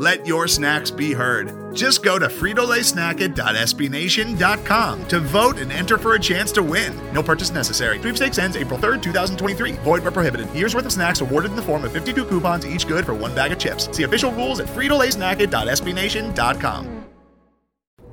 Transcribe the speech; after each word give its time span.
Let 0.00 0.26
your 0.26 0.48
snacks 0.48 0.90
be 0.90 1.12
heard. 1.12 1.76
Just 1.76 2.02
go 2.02 2.18
to 2.18 2.28
fritolaysnacket.sbnation.com 2.28 5.08
to 5.08 5.20
vote 5.20 5.58
and 5.58 5.70
enter 5.70 5.98
for 5.98 6.14
a 6.14 6.18
chance 6.18 6.50
to 6.52 6.62
win. 6.62 6.98
No 7.12 7.22
purchase 7.22 7.50
necessary. 7.50 7.98
Sweepstakes 7.98 8.38
ends 8.38 8.56
April 8.56 8.78
3rd, 8.78 9.02
2023. 9.02 9.72
Void 9.72 10.02
where 10.02 10.10
prohibited. 10.10 10.50
Year's 10.54 10.74
worth 10.74 10.86
of 10.86 10.92
snacks 10.92 11.20
awarded 11.20 11.50
in 11.50 11.56
the 11.56 11.62
form 11.62 11.84
of 11.84 11.92
52 11.92 12.24
coupons, 12.24 12.66
each 12.66 12.88
good 12.88 13.04
for 13.04 13.12
one 13.12 13.34
bag 13.34 13.52
of 13.52 13.58
chips. 13.58 13.94
See 13.94 14.04
official 14.04 14.32
rules 14.32 14.58
at 14.58 14.68
fritolaysnacket.sbnation.com. 14.68 17.04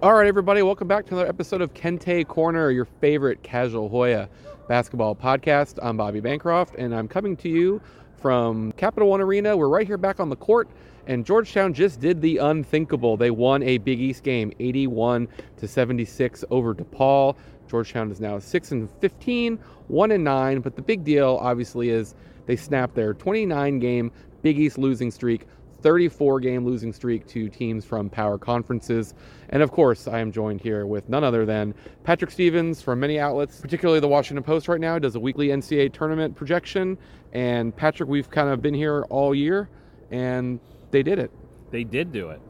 All 0.02 0.14
right, 0.14 0.28
everybody, 0.28 0.62
welcome 0.64 0.90
back 0.90 1.06
to 1.06 1.14
another 1.14 1.30
episode 1.30 1.62
of 1.62 1.74
Kente 1.74 2.28
Corner, 2.28 2.70
your 2.70 2.84
favorite 2.84 3.44
casual 3.44 3.88
Hoya 3.88 4.28
basketball 4.68 5.16
podcast. 5.16 5.80
I'm 5.82 5.96
Bobby 5.96 6.20
Bancroft, 6.20 6.76
and 6.76 6.94
I'm 6.94 7.08
coming 7.08 7.38
to 7.38 7.48
you 7.48 7.80
from 8.22 8.74
Capital 8.74 9.08
One 9.08 9.22
Arena. 9.22 9.56
We're 9.56 9.70
right 9.70 9.88
here 9.88 9.98
back 9.98 10.20
on 10.20 10.28
the 10.28 10.36
court, 10.36 10.68
and 11.08 11.26
Georgetown 11.26 11.74
just 11.74 12.00
did 12.00 12.22
the 12.22 12.38
unthinkable. 12.38 13.18
They 13.18 13.32
won 13.32 13.64
a 13.64 13.78
Big 13.80 14.00
East 14.00 14.24
game, 14.24 14.52
81 14.60 15.28
to 15.58 15.68
76 15.68 16.46
over 16.52 16.76
DePaul. 16.76 17.36
Georgetown 17.68 18.12
is 18.12 18.22
now 18.22 18.40
6 18.40 18.72
and 18.72 18.90
15, 19.02 19.58
1 19.88 20.12
and 20.12 20.24
9, 20.24 20.62
but 20.62 20.76
the 20.76 20.82
big 20.82 21.04
deal 21.04 21.40
obviously 21.42 21.90
is 21.90 22.16
they 22.46 22.56
snapped 22.56 22.96
their 22.96 23.14
29 23.14 23.80
game 23.80 24.12
Big 24.42 24.60
East 24.60 24.78
losing 24.78 25.12
streak 25.12 25.48
34 25.82 26.40
game 26.40 26.66
losing 26.66 26.92
streak 26.92 27.28
to 27.28 27.50
teams 27.50 27.86
from 27.86 28.10
power 28.10 28.38
conferences. 28.38 29.14
And 29.50 29.62
of 29.62 29.72
course, 29.72 30.08
I 30.08 30.20
am 30.20 30.32
joined 30.32 30.62
here 30.62 30.86
with 30.86 31.08
none 31.08 31.24
other 31.24 31.46
than 31.46 31.74
Patrick 32.04 32.32
Stevens 32.32 32.82
from 32.82 33.00
many 33.00 33.20
outlets, 33.20 33.60
particularly 33.60 34.00
the 34.00 34.08
Washington 34.08 34.44
Post 34.44 34.68
right 34.68 34.82
now, 34.82 35.00
does 35.00 35.16
a 35.16 35.20
weekly 35.20 35.50
NCAA 35.50 35.94
tournament 35.94 36.36
projection. 36.36 36.98
And 37.34 37.76
Patrick, 37.76 38.10
we've 38.10 38.30
kind 38.30 38.50
of 38.50 38.62
been 38.62 38.74
here 38.74 39.04
all 39.10 39.36
year, 39.36 39.70
and 40.12 40.60
they 40.92 41.04
did 41.04 41.20
it. 41.20 41.32
They 41.72 41.84
did 41.84 42.12
do 42.12 42.30
it. 42.30 42.42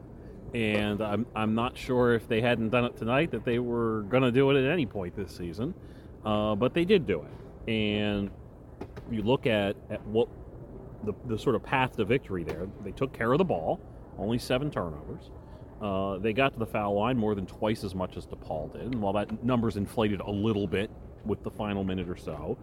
And 0.54 1.02
I'm, 1.02 1.26
I'm 1.34 1.54
not 1.54 1.76
sure 1.76 2.14
if 2.14 2.26
they 2.26 2.40
hadn't 2.40 2.70
done 2.70 2.84
it 2.84 2.96
tonight 2.96 3.30
that 3.32 3.44
they 3.44 3.58
were 3.58 4.02
going 4.08 4.22
to 4.22 4.32
do 4.32 4.50
it 4.50 4.64
at 4.64 4.70
any 4.70 4.86
point 4.86 5.14
this 5.14 5.36
season. 5.36 5.74
Uh, 6.24 6.54
but 6.54 6.74
they 6.74 6.84
did 6.84 7.06
do 7.06 7.22
it. 7.22 7.70
And 7.70 8.30
you 9.10 9.22
look 9.22 9.46
at, 9.46 9.76
at 9.90 10.04
what 10.06 10.28
the, 11.04 11.12
the 11.26 11.38
sort 11.38 11.54
of 11.54 11.62
path 11.62 11.96
to 11.96 12.04
victory 12.04 12.44
there. 12.44 12.66
They 12.84 12.92
took 12.92 13.12
care 13.12 13.32
of 13.32 13.38
the 13.38 13.44
ball, 13.44 13.80
only 14.18 14.38
seven 14.38 14.70
turnovers. 14.70 15.30
Uh, 15.80 16.18
they 16.18 16.32
got 16.32 16.52
to 16.54 16.58
the 16.58 16.66
foul 16.66 16.94
line 16.94 17.16
more 17.16 17.34
than 17.34 17.46
twice 17.46 17.84
as 17.84 17.94
much 17.94 18.16
as 18.16 18.26
DePaul 18.26 18.72
did. 18.72 18.82
And 18.82 18.96
while 18.96 19.12
that 19.12 19.44
number's 19.44 19.76
inflated 19.76 20.20
a 20.20 20.30
little 20.30 20.66
bit 20.66 20.90
with 21.24 21.42
the 21.44 21.50
final 21.50 21.84
minute 21.84 22.08
or 22.08 22.16
so, 22.16 22.58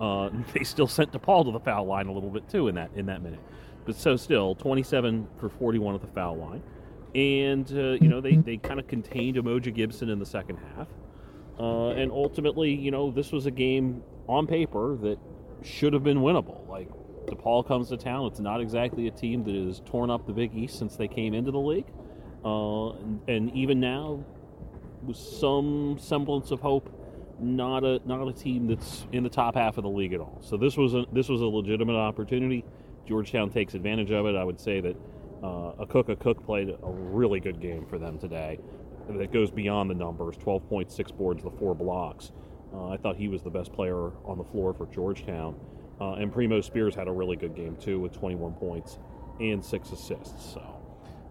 uh, 0.00 0.30
they 0.54 0.64
still 0.64 0.86
sent 0.86 1.12
DePaul 1.12 1.44
to 1.46 1.52
the 1.52 1.60
foul 1.60 1.86
line 1.86 2.06
a 2.06 2.12
little 2.12 2.30
bit 2.30 2.48
too 2.48 2.68
in 2.68 2.74
that 2.76 2.90
in 2.94 3.06
that 3.06 3.22
minute. 3.22 3.40
But 3.84 3.96
so 3.96 4.16
still, 4.16 4.54
27 4.54 5.26
for 5.38 5.48
41 5.48 5.94
at 5.94 6.00
the 6.00 6.06
foul 6.08 6.36
line, 6.36 6.62
and 7.14 7.70
uh, 7.72 7.92
you 7.92 8.08
know 8.08 8.20
they, 8.20 8.36
they 8.36 8.56
kind 8.56 8.78
of 8.78 8.86
contained 8.86 9.36
Umoja 9.36 9.74
Gibson 9.74 10.10
in 10.10 10.18
the 10.18 10.26
second 10.26 10.58
half, 10.76 10.88
uh, 11.58 11.90
and 11.90 12.10
ultimately, 12.10 12.72
you 12.74 12.90
know, 12.90 13.10
this 13.10 13.32
was 13.32 13.46
a 13.46 13.50
game 13.50 14.02
on 14.28 14.46
paper 14.46 14.96
that 15.02 15.18
should 15.62 15.92
have 15.92 16.02
been 16.02 16.18
winnable. 16.18 16.66
Like 16.68 16.88
DePaul 17.26 17.66
comes 17.66 17.88
to 17.90 17.96
town. 17.96 18.26
It's 18.26 18.40
not 18.40 18.60
exactly 18.60 19.08
a 19.08 19.10
team 19.10 19.44
that 19.44 19.54
has 19.54 19.80
torn 19.84 20.10
up 20.10 20.26
the 20.26 20.32
Big 20.32 20.54
East 20.54 20.78
since 20.78 20.96
they 20.96 21.08
came 21.08 21.34
into 21.34 21.50
the 21.50 21.58
league. 21.58 21.86
Uh, 22.44 22.90
and, 22.92 23.20
and, 23.28 23.54
even 23.54 23.80
now, 23.80 24.24
with 25.02 25.16
some 25.16 25.98
semblance 26.00 26.50
of 26.50 26.60
hope, 26.60 26.88
not 27.38 27.84
a 27.84 28.00
not 28.06 28.26
a 28.26 28.32
team 28.32 28.66
that's 28.66 29.06
in 29.12 29.22
the 29.22 29.28
top 29.28 29.54
half 29.54 29.76
of 29.76 29.84
the 29.84 29.90
league 29.90 30.14
at 30.14 30.20
all. 30.20 30.38
So 30.40 30.56
this 30.56 30.76
was 30.76 30.94
a 30.94 31.04
this 31.12 31.28
was 31.28 31.42
a 31.42 31.46
legitimate 31.46 31.96
opportunity. 31.96 32.64
Georgetown 33.10 33.50
takes 33.50 33.74
advantage 33.74 34.12
of 34.12 34.24
it. 34.26 34.36
I 34.36 34.44
would 34.44 34.60
say 34.60 34.80
that 34.80 34.96
uh, 35.42 35.84
Akok 35.84 36.44
played 36.44 36.70
a 36.70 36.90
really 36.90 37.40
good 37.40 37.60
game 37.60 37.84
for 37.84 37.98
them 37.98 38.18
today. 38.18 38.60
That 39.08 39.32
goes 39.32 39.50
beyond 39.50 39.90
the 39.90 39.94
numbers: 39.94 40.36
12.6 40.36 41.18
boards, 41.18 41.42
the 41.42 41.50
four 41.50 41.74
blocks. 41.74 42.30
Uh, 42.72 42.90
I 42.90 42.96
thought 42.96 43.16
he 43.16 43.26
was 43.26 43.42
the 43.42 43.50
best 43.50 43.72
player 43.72 44.12
on 44.24 44.38
the 44.38 44.44
floor 44.44 44.72
for 44.72 44.86
Georgetown. 44.86 45.56
Uh, 46.00 46.12
and 46.14 46.32
Primo 46.32 46.60
Spears 46.60 46.94
had 46.94 47.08
a 47.08 47.12
really 47.12 47.36
good 47.36 47.56
game 47.56 47.76
too, 47.76 47.98
with 47.98 48.12
21 48.12 48.52
points 48.54 49.00
and 49.40 49.62
six 49.64 49.90
assists. 49.90 50.52
So 50.52 50.62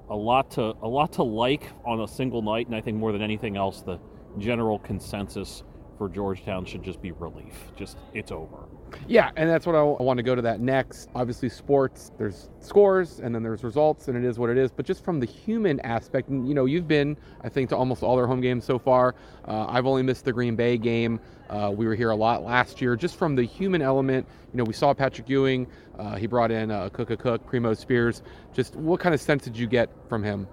a 0.10 0.16
lot 0.16 0.52
to 0.52 0.76
a 0.82 0.88
lot 0.88 1.14
to 1.14 1.24
like 1.24 1.72
on 1.86 2.02
a 2.02 2.08
single 2.08 2.42
night, 2.42 2.68
and 2.68 2.76
I 2.76 2.82
think 2.82 2.98
more 2.98 3.14
than 3.14 3.22
anything 3.22 3.56
else, 3.56 3.82
the 3.82 4.00
general 4.38 4.80
consensus 4.80 5.64
for 5.98 6.10
Georgetown 6.10 6.66
should 6.66 6.84
just 6.84 7.02
be 7.02 7.14
relief. 7.14 7.72
Just 7.78 7.98
it's 8.14 8.34
over. 8.34 8.69
Yeah, 9.08 9.32
and 9.36 9.50
that's 9.50 9.66
what 9.66 9.76
I 9.76 9.82
want 9.82 10.18
to 10.18 10.24
go 10.24 10.36
to 10.36 10.42
that 10.44 10.60
next. 10.60 11.10
Obviously, 11.16 11.50
sports, 11.50 12.12
there's 12.18 12.50
scores 12.60 13.20
and 13.20 13.34
then 13.34 13.44
there's 13.44 13.64
results, 13.64 14.08
and 14.08 14.18
it 14.18 14.24
is 14.24 14.38
what 14.40 14.50
it 14.50 14.58
is. 14.58 14.72
But 14.72 14.86
just 14.86 15.04
from 15.04 15.20
the 15.20 15.26
human 15.26 15.80
aspect, 15.82 16.30
you 16.30 16.54
know, 16.54 16.66
you've 16.66 16.88
been, 16.88 17.18
I 17.42 17.50
think, 17.50 17.70
to 17.70 17.78
almost 17.78 18.04
all 18.04 18.16
their 18.16 18.28
home 18.28 18.42
games 18.42 18.66
so 18.66 18.80
far. 18.80 19.16
Uh, 19.48 19.66
I've 19.68 19.86
only 19.86 20.04
missed 20.04 20.26
the 20.26 20.34
Green 20.34 20.56
Bay 20.56 20.78
game. 20.78 21.20
Uh, 21.50 21.72
we 21.76 21.88
were 21.88 21.96
here 21.96 22.12
a 22.12 22.16
lot 22.16 22.44
last 22.44 22.82
year. 22.82 22.96
Just 22.96 23.16
from 23.16 23.36
the 23.36 23.44
human 23.44 23.82
element, 23.82 24.28
you 24.54 24.58
know, 24.58 24.64
we 24.64 24.74
saw 24.74 24.94
Patrick 24.94 25.28
Ewing. 25.30 25.68
Uh, 25.98 26.16
he 26.16 26.28
brought 26.28 26.52
in 26.52 26.70
uh, 26.72 26.90
Akok, 26.90 27.46
Primo 27.46 27.74
Spears. 27.74 28.22
Just 28.54 28.76
what 28.76 29.00
kind 29.00 29.16
of 29.16 29.22
sense 29.22 29.44
did 29.44 29.58
you 29.58 29.68
get 29.68 29.90
from 30.08 30.24
him? 30.24 30.48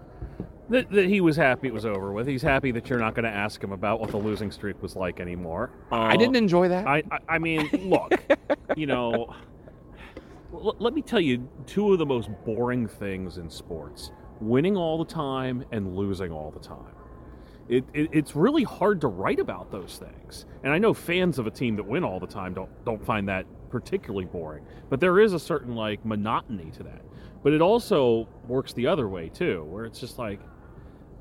That, 0.70 0.90
that, 0.90 1.06
he 1.06 1.20
was 1.20 1.36
happy 1.36 1.68
it 1.68 1.74
was 1.74 1.86
over 1.86 2.12
with. 2.12 2.26
He's 2.26 2.42
happy 2.42 2.70
that 2.72 2.88
you're 2.88 2.98
not 2.98 3.14
going 3.14 3.24
to 3.24 3.30
ask 3.30 3.62
him 3.62 3.72
about 3.72 4.00
what 4.00 4.10
the 4.10 4.16
losing 4.16 4.50
streak 4.50 4.80
was 4.82 4.96
like 4.96 5.20
anymore. 5.20 5.70
Uh, 5.92 5.96
I 5.96 6.16
didn't 6.16 6.36
enjoy 6.36 6.68
that. 6.68 6.86
I, 6.86 7.02
I, 7.10 7.18
I 7.28 7.38
mean, 7.38 7.68
look, 7.72 8.12
you 8.76 8.86
know, 8.86 9.34
l- 10.52 10.76
let 10.78 10.94
me 10.94 11.02
tell 11.02 11.20
you 11.20 11.48
two 11.66 11.92
of 11.92 11.98
the 11.98 12.06
most 12.06 12.30
boring 12.44 12.86
things 12.88 13.38
in 13.38 13.48
sports 13.50 14.10
winning 14.40 14.76
all 14.76 14.98
the 14.98 15.10
time 15.10 15.64
and 15.72 15.96
losing 15.96 16.30
all 16.30 16.50
the 16.50 16.60
time. 16.60 16.92
It, 17.68 17.84
it, 17.94 18.10
it's 18.12 18.36
really 18.36 18.62
hard 18.62 19.00
to 19.00 19.08
write 19.08 19.40
about 19.40 19.70
those 19.70 19.98
things. 19.98 20.46
And 20.62 20.72
I 20.72 20.78
know 20.78 20.94
fans 20.94 21.38
of 21.38 21.46
a 21.46 21.50
team 21.50 21.76
that 21.76 21.82
win 21.84 22.04
all 22.04 22.20
the 22.20 22.26
time 22.26 22.54
don't, 22.54 22.70
don't 22.84 23.04
find 23.04 23.28
that 23.28 23.46
particularly 23.70 24.26
boring. 24.26 24.64
But 24.88 25.00
there 25.00 25.18
is 25.20 25.32
a 25.32 25.38
certain, 25.38 25.74
like, 25.74 26.04
monotony 26.04 26.70
to 26.72 26.82
that. 26.84 27.02
But 27.42 27.52
it 27.52 27.60
also 27.60 28.28
works 28.46 28.72
the 28.72 28.86
other 28.86 29.08
way, 29.08 29.28
too, 29.28 29.64
where 29.64 29.84
it's 29.84 29.98
just 29.98 30.18
like, 30.18 30.40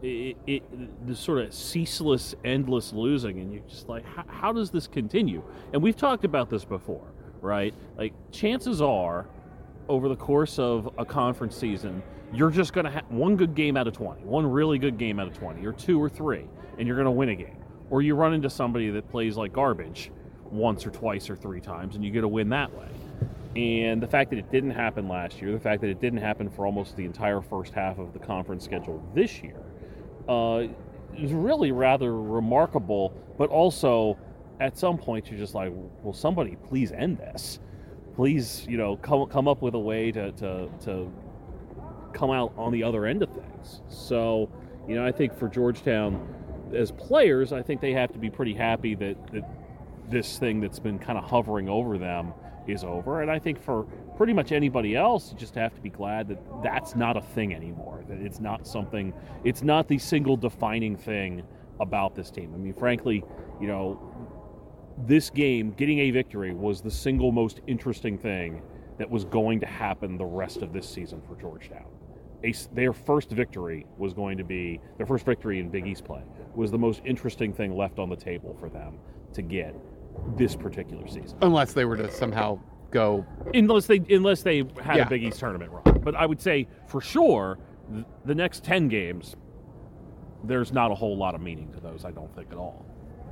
it, 0.05 0.37
it, 0.45 1.07
the 1.07 1.15
sort 1.15 1.39
of 1.39 1.53
ceaseless, 1.53 2.35
endless 2.43 2.93
losing, 2.93 3.39
and 3.39 3.51
you're 3.51 3.63
just 3.67 3.89
like, 3.89 4.05
how 4.27 4.51
does 4.51 4.69
this 4.69 4.87
continue? 4.87 5.43
And 5.73 5.81
we've 5.81 5.95
talked 5.95 6.25
about 6.25 6.49
this 6.49 6.63
before, 6.63 7.07
right? 7.41 7.73
Like, 7.97 8.13
chances 8.31 8.81
are, 8.81 9.27
over 9.87 10.09
the 10.09 10.15
course 10.15 10.59
of 10.59 10.93
a 10.97 11.05
conference 11.05 11.55
season, 11.55 12.01
you're 12.33 12.51
just 12.51 12.73
going 12.73 12.85
to 12.85 12.91
have 12.91 13.05
one 13.09 13.35
good 13.35 13.55
game 13.55 13.77
out 13.77 13.87
of 13.87 13.93
20, 13.93 14.23
one 14.23 14.45
really 14.45 14.77
good 14.77 14.97
game 14.97 15.19
out 15.19 15.27
of 15.27 15.37
20, 15.37 15.65
or 15.65 15.73
two 15.73 16.01
or 16.01 16.09
three, 16.09 16.45
and 16.77 16.87
you're 16.87 16.97
going 16.97 17.05
to 17.05 17.11
win 17.11 17.29
a 17.29 17.35
game. 17.35 17.57
Or 17.89 18.01
you 18.01 18.15
run 18.15 18.33
into 18.33 18.49
somebody 18.49 18.89
that 18.91 19.09
plays 19.09 19.37
like 19.37 19.53
garbage 19.53 20.11
once 20.43 20.85
or 20.85 20.91
twice 20.91 21.29
or 21.29 21.35
three 21.35 21.61
times, 21.61 21.95
and 21.95 22.03
you 22.03 22.11
get 22.11 22.23
a 22.23 22.27
win 22.27 22.49
that 22.49 22.73
way. 22.75 22.87
And 23.55 24.03
the 24.03 24.07
fact 24.07 24.31
that 24.31 24.39
it 24.39 24.51
didn't 24.51 24.71
happen 24.71 25.07
last 25.07 25.41
year, 25.41 25.51
the 25.53 25.59
fact 25.59 25.81
that 25.81 25.89
it 25.89 26.01
didn't 26.01 26.19
happen 26.19 26.49
for 26.49 26.65
almost 26.65 26.97
the 26.97 27.05
entire 27.05 27.41
first 27.41 27.73
half 27.73 27.99
of 27.99 28.11
the 28.11 28.19
conference 28.19 28.65
schedule 28.65 29.01
this 29.13 29.41
year, 29.41 29.61
uh, 30.27 30.63
is 31.17 31.33
really 31.33 31.71
rather 31.71 32.15
remarkable, 32.15 33.13
but 33.37 33.49
also 33.49 34.17
at 34.59 34.77
some 34.77 34.97
point 34.97 35.29
you're 35.29 35.39
just 35.39 35.55
like, 35.55 35.71
will 36.03 36.13
somebody 36.13 36.57
please 36.67 36.91
end 36.91 37.17
this? 37.17 37.59
Please, 38.15 38.65
you 38.67 38.77
know, 38.77 38.95
come 38.97 39.27
come 39.27 39.47
up 39.47 39.61
with 39.61 39.75
a 39.75 39.79
way 39.79 40.11
to 40.11 40.31
to, 40.33 40.69
to 40.85 41.11
come 42.13 42.31
out 42.31 42.53
on 42.57 42.71
the 42.71 42.83
other 42.83 43.05
end 43.05 43.21
of 43.21 43.29
things. 43.29 43.81
So, 43.89 44.49
you 44.87 44.95
know, 44.95 45.05
I 45.05 45.11
think 45.11 45.37
for 45.37 45.49
Georgetown 45.49 46.35
as 46.73 46.91
players, 46.91 47.51
I 47.51 47.61
think 47.61 47.81
they 47.81 47.91
have 47.91 48.11
to 48.13 48.19
be 48.19 48.29
pretty 48.29 48.53
happy 48.53 48.95
that, 48.95 49.31
that 49.33 49.43
this 50.09 50.39
thing 50.39 50.61
that's 50.61 50.79
been 50.79 50.97
kind 50.97 51.17
of 51.17 51.25
hovering 51.25 51.69
over 51.69 51.97
them 51.97 52.33
is 52.67 52.83
over. 52.83 53.21
And 53.21 53.29
I 53.29 53.39
think 53.39 53.61
for 53.61 53.85
pretty 54.15 54.33
much 54.33 54.51
anybody 54.51 54.95
else, 54.95 55.31
you 55.31 55.37
just 55.37 55.55
have 55.55 55.73
to 55.75 55.81
be 55.81 55.89
glad 55.89 56.27
that 56.29 56.39
that's 56.63 56.95
not 56.95 57.17
a 57.17 57.21
thing 57.21 57.53
anymore. 57.53 58.03
That 58.07 58.19
it's 58.19 58.39
not 58.39 58.67
something, 58.67 59.13
it's 59.43 59.61
not 59.61 59.87
the 59.87 59.97
single 59.97 60.37
defining 60.37 60.95
thing 60.95 61.43
about 61.79 62.15
this 62.15 62.31
team. 62.31 62.53
I 62.53 62.57
mean, 62.57 62.73
frankly, 62.73 63.23
you 63.59 63.67
know, 63.67 63.99
this 65.05 65.29
game, 65.29 65.71
getting 65.71 65.99
a 65.99 66.11
victory, 66.11 66.53
was 66.53 66.81
the 66.81 66.91
single 66.91 67.31
most 67.31 67.61
interesting 67.67 68.17
thing 68.17 68.61
that 68.97 69.09
was 69.09 69.25
going 69.25 69.59
to 69.59 69.65
happen 69.65 70.17
the 70.17 70.25
rest 70.25 70.61
of 70.61 70.71
this 70.71 70.89
season 70.89 71.21
for 71.27 71.35
Georgetown. 71.35 71.85
a 72.43 72.53
their 72.73 72.93
first 72.93 73.31
victory 73.31 73.85
was 73.97 74.13
going 74.13 74.37
to 74.37 74.43
be 74.43 74.79
their 74.97 75.05
first 75.05 75.25
victory 75.25 75.59
in 75.59 75.69
Big 75.69 75.85
East 75.85 76.05
play 76.05 76.21
was 76.53 76.71
the 76.71 76.77
most 76.77 77.01
interesting 77.03 77.51
thing 77.51 77.75
left 77.75 77.99
on 77.99 78.09
the 78.09 78.15
table 78.15 78.55
for 78.59 78.69
them 78.69 78.99
to 79.33 79.41
get 79.41 79.75
this 80.37 80.55
particular 80.55 81.07
season. 81.07 81.37
Unless 81.41 81.73
they 81.73 81.83
were 81.83 81.97
to 81.97 82.09
somehow 82.09 82.59
go. 82.95 83.25
Unless 83.53 83.87
they 83.87 84.01
unless 84.09 84.41
they 84.41 84.59
had 84.81 84.97
Yeah. 84.97 85.05
a 85.05 85.09
Big 85.09 85.23
East 85.23 85.39
tournament 85.39 85.71
run. 85.71 85.99
But 86.01 86.15
I 86.15 86.25
would 86.25 86.41
say 86.41 86.67
for 86.87 87.01
sure 87.01 87.57
th- 87.93 88.05
the 88.25 88.33
next 88.35 88.63
10 88.63 88.87
games 88.87 89.35
there's 90.43 90.71
not 90.71 90.91
a 90.91 90.95
whole 90.95 91.17
lot 91.17 91.35
of 91.35 91.41
meaning 91.41 91.71
to 91.73 91.79
those 91.79 92.05
I 92.05 92.11
don't 92.11 92.33
think 92.35 92.51
at 92.51 92.57
all. 92.57 92.85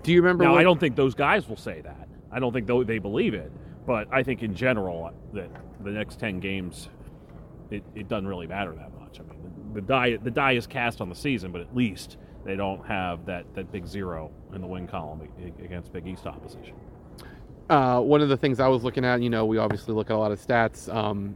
Do 0.04 0.12
you 0.12 0.22
remember? 0.22 0.44
Now 0.44 0.56
I 0.56 0.64
don't 0.64 0.80
think 0.80 0.96
those 0.96 1.16
guys 1.16 1.48
will 1.48 1.58
say 1.70 1.82
that. 1.82 2.08
I 2.32 2.40
don't 2.40 2.52
think 2.52 2.68
they 2.88 3.00
believe 3.00 3.34
it, 3.34 3.52
but 3.86 4.08
I 4.12 4.24
think 4.24 4.44
in 4.44 4.54
general 4.56 5.06
uh, 5.06 5.12
that 5.34 5.50
the 5.84 5.92
next 5.92 6.20
10 6.20 6.40
games 6.40 6.90
it, 7.72 7.84
it 7.96 8.08
doesn't 8.08 8.28
really 8.28 8.48
matter 8.48 8.74
that 8.76 8.92
much. 9.00 9.20
I 9.20 9.24
mean, 9.24 9.40
the, 9.74 9.82
the 9.82 9.88
die 9.88 10.18
the 10.18 10.32
die 10.32 10.54
is 10.54 10.68
cast 10.68 11.00
on 11.02 11.10
the 11.10 11.16
season, 11.16 11.52
but 11.52 11.62
at 11.62 11.76
least 11.76 12.18
they 12.46 12.56
don't 12.56 12.86
have 12.86 13.26
that, 13.28 13.46
that 13.56 13.72
big 13.72 13.88
zero 13.88 14.30
in 14.54 14.60
the 14.62 14.68
win 14.68 14.88
column 14.88 15.22
against 15.64 15.94
Big 15.94 16.06
East 16.08 16.28
opposition. 16.28 16.76
Uh, 17.74 18.00
one 18.00 18.22
of 18.22 18.30
the 18.30 18.38
things 18.38 18.60
I 18.60 18.68
was 18.68 18.84
looking 18.84 19.04
at, 19.04 19.22
you 19.22 19.30
know, 19.30 19.46
we 19.46 19.58
obviously 19.58 19.94
look 19.96 20.10
at 20.12 20.16
a 20.16 20.18
lot 20.20 20.32
of 20.32 20.40
stats. 20.40 20.94
Um, 20.94 21.36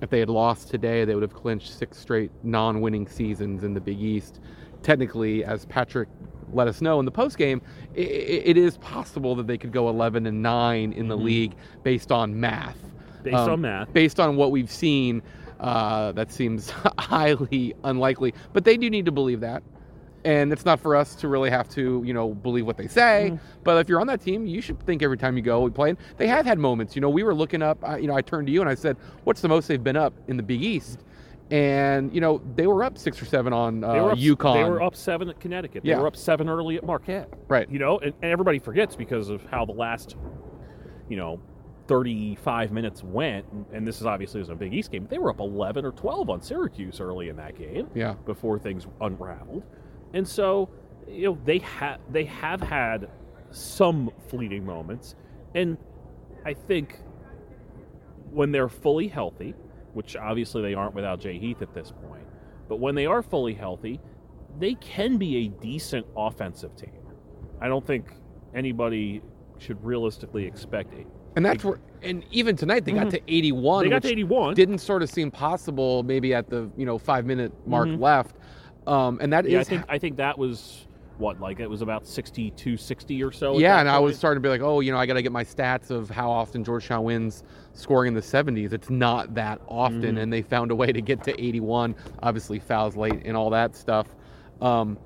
if 0.00 0.08
they 0.10 0.18
had 0.18 0.30
lost 0.30 0.70
today, 0.70 1.04
they 1.04 1.14
would 1.14 1.22
have 1.22 1.34
clinched 1.34 1.76
six 1.78 1.98
straight 1.98 2.30
non-winning 2.42 3.06
seasons 3.06 3.64
in 3.64 3.74
the 3.74 3.80
Big 3.80 4.00
East. 4.00 4.40
Technically, 4.82 5.44
as 5.44 5.66
Patrick 5.66 6.08
let 6.52 6.68
us 6.68 6.80
know 6.80 6.98
in 7.00 7.04
the 7.04 7.10
post 7.10 7.36
game, 7.36 7.60
i 7.96 8.00
it 8.00 8.56
is 8.56 8.78
possible 8.78 9.34
that 9.36 9.46
they 9.46 9.58
could 9.58 9.72
go 9.72 9.88
11 9.88 10.26
and 10.26 10.42
nine 10.42 10.92
in 10.92 11.08
the 11.08 11.16
Mhm. 11.16 11.22
league 11.24 11.54
based 11.82 12.10
on 12.12 12.38
math. 12.40 12.78
Based 13.22 13.36
Um, 13.36 13.50
on 13.50 13.60
math. 13.62 13.92
Based 13.92 14.20
on 14.20 14.36
what 14.36 14.50
we've 14.50 14.70
seen, 14.70 15.22
uh, 15.60 16.12
that 16.12 16.32
seems 16.32 16.70
highly 16.98 17.74
unlikely. 17.84 18.34
But 18.52 18.64
they 18.64 18.76
do 18.76 18.88
need 18.90 19.04
to 19.06 19.12
believe 19.12 19.40
that. 19.40 19.62
And 20.24 20.52
it's 20.52 20.64
not 20.64 20.80
for 20.80 20.96
us 20.96 21.14
to 21.16 21.28
really 21.28 21.50
have 21.50 21.68
to, 21.70 22.02
you 22.04 22.14
know, 22.14 22.32
believe 22.32 22.64
what 22.66 22.76
they 22.78 22.86
say. 22.86 23.32
Mhm. 23.32 23.40
But 23.62 23.76
if 23.78 23.88
you're 23.90 24.00
on 24.00 24.06
that 24.06 24.22
team, 24.22 24.46
you 24.46 24.62
should 24.62 24.80
think 24.84 25.02
every 25.02 25.18
time 25.18 25.36
you 25.36 25.42
go, 25.42 25.60
we 25.60 25.70
play. 25.70 25.90
And 25.90 25.98
they 26.16 26.26
have 26.28 26.46
had 26.46 26.58
moments. 26.58 26.96
You 26.96 27.02
know, 27.02 27.10
we 27.10 27.22
were 27.22 27.34
looking 27.34 27.60
up. 27.60 27.78
I, 27.86 27.98
you 27.98 28.06
know, 28.06 28.14
I 28.14 28.22
turned 28.22 28.46
to 28.46 28.52
you 28.52 28.60
and 28.62 28.70
I 28.70 28.74
said, 28.74 28.96
"What's 29.24 29.42
the 29.42 29.48
most 29.48 29.68
they've 29.68 29.82
been 29.84 29.96
up 29.96 30.14
in 30.28 30.36
the 30.38 30.42
Big 30.42 30.62
East?" 30.62 31.04
And 31.50 32.12
you 32.14 32.22
know, 32.22 32.40
they 32.56 32.66
were 32.66 32.82
up 32.82 32.96
six 32.96 33.20
or 33.20 33.26
seven 33.26 33.52
on 33.52 33.84
uh, 33.84 33.92
they 33.92 34.00
were 34.00 34.12
up, 34.12 34.18
UConn. 34.18 34.54
They 34.64 34.70
were 34.70 34.80
up 34.82 34.96
seven 34.96 35.28
at 35.28 35.38
Connecticut. 35.40 35.82
They 35.82 35.90
Yeah. 35.90 36.00
were 36.00 36.06
up 36.06 36.16
seven 36.16 36.48
early 36.48 36.76
at 36.76 36.84
Marquette. 36.86 37.28
Right. 37.48 37.68
You 37.70 37.78
know, 37.78 37.98
and, 37.98 38.14
and 38.22 38.32
everybody 38.32 38.58
forgets 38.58 38.96
because 38.96 39.28
of 39.28 39.44
how 39.50 39.66
the 39.66 39.72
last, 39.72 40.16
you 41.10 41.18
know, 41.18 41.38
35 41.86 42.72
minutes 42.72 43.04
went, 43.04 43.44
and 43.74 43.86
this 43.86 44.00
is 44.00 44.06
obviously 44.06 44.40
was 44.40 44.48
a 44.48 44.54
Big 44.54 44.72
East 44.72 44.90
game. 44.90 45.06
They 45.10 45.18
were 45.18 45.28
up 45.28 45.38
11 45.40 45.84
or 45.84 45.92
12 45.92 46.30
on 46.30 46.40
Syracuse 46.40 46.98
early 46.98 47.28
in 47.28 47.36
that 47.36 47.58
game 47.58 47.88
Yeah. 47.94 48.14
before 48.24 48.58
things 48.58 48.86
unraveled, 49.02 49.64
and 50.14 50.26
so 50.26 50.70
you 51.06 51.24
know 51.26 51.38
they 51.44 51.58
have 51.58 52.00
they 52.10 52.24
have 52.24 52.60
had 52.62 53.10
some 53.50 54.10
fleeting 54.28 54.64
moments, 54.64 55.14
and 55.54 55.76
I 56.46 56.54
think 56.54 56.98
when 58.30 58.50
they're 58.50 58.68
fully 58.68 59.08
healthy, 59.08 59.54
which 59.92 60.16
obviously 60.16 60.62
they 60.62 60.74
aren't 60.74 60.94
without 60.94 61.20
Jay 61.20 61.38
Heath 61.38 61.62
at 61.62 61.74
this 61.74 61.92
point, 62.08 62.26
but 62.68 62.80
when 62.80 62.94
they 62.94 63.06
are 63.06 63.22
fully 63.22 63.54
healthy, 63.54 64.00
they 64.58 64.74
can 64.74 65.18
be 65.18 65.36
a 65.44 65.48
decent 65.48 66.06
offensive 66.16 66.74
team. 66.76 66.90
I 67.60 67.68
don't 67.68 67.86
think 67.86 68.06
anybody 68.54 69.22
should 69.58 69.82
realistically 69.84 70.44
expect 70.46 70.92
it. 70.94 71.06
And 71.36 71.44
that's 71.44 71.64
where, 71.64 71.78
and 72.02 72.24
even 72.30 72.56
tonight 72.56 72.84
they 72.84 72.92
got 72.92 73.06
Mhm. 73.08 73.10
to 73.10 73.20
81. 73.28 73.84
They 73.84 73.90
got 73.90 74.02
to 74.02 74.08
81. 74.08 74.54
Didn't 74.54 74.78
sort 74.78 75.02
of 75.02 75.10
seem 75.10 75.30
possible, 75.30 76.02
maybe 76.02 76.34
at 76.34 76.48
the 76.48 76.70
you 76.76 76.86
know 76.86 76.98
five 76.98 77.24
minute 77.24 77.52
mark 77.66 77.88
Mhm. 77.88 78.00
left. 78.00 78.36
Um, 78.86 79.18
and 79.20 79.32
that 79.32 79.46
is 79.46 79.52
yeah, 79.52 79.60
I 79.60 79.64
think 79.64 79.84
I 79.88 79.98
think 79.98 80.16
that 80.16 80.38
was 80.38 80.86
what 81.16 81.40
like 81.40 81.60
it 81.60 81.70
was 81.70 81.80
about 81.80 82.06
62 82.06 82.76
60 82.76 83.22
or 83.22 83.30
so. 83.30 83.58
yeah, 83.58 83.74
that 83.74 83.80
and 83.80 83.88
I 83.88 83.98
was 84.00 84.16
starting 84.18 84.42
to 84.42 84.46
be 84.46 84.50
like, 84.50 84.60
oh, 84.62 84.80
you 84.80 84.90
know, 84.90 84.98
I 84.98 85.06
got 85.06 85.14
to 85.14 85.22
get 85.22 85.30
my 85.32 85.44
stats 85.44 85.90
of 85.90 86.10
how 86.10 86.30
often 86.30 86.64
Georgetown 86.64 87.04
wins 87.04 87.44
scoring 87.72 88.08
in 88.08 88.14
the 88.14 88.20
70s. 88.20 88.72
It's 88.72 88.90
not 88.90 89.34
that 89.34 89.60
often, 89.68 90.02
Mhm. 90.16 90.22
and 90.22 90.32
they 90.32 90.42
found 90.42 90.70
a 90.72 90.74
way 90.74 90.90
to 90.92 91.00
get 91.00 91.22
to 91.24 91.40
81. 91.40 91.94
Obviously, 92.22 92.58
fouls 92.58 92.96
late 92.96 93.22
and 93.24 93.36
all 93.36 93.50
that 93.50 93.76
stuff. 93.76 94.08
Um, 94.60 94.98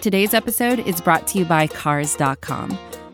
Today's 0.00 0.32
episode 0.32 0.78
is 0.78 1.00
brought 1.00 1.26
to 1.28 1.38
you 1.38 1.44
by 1.44 1.66
Cars.com. 1.66 2.78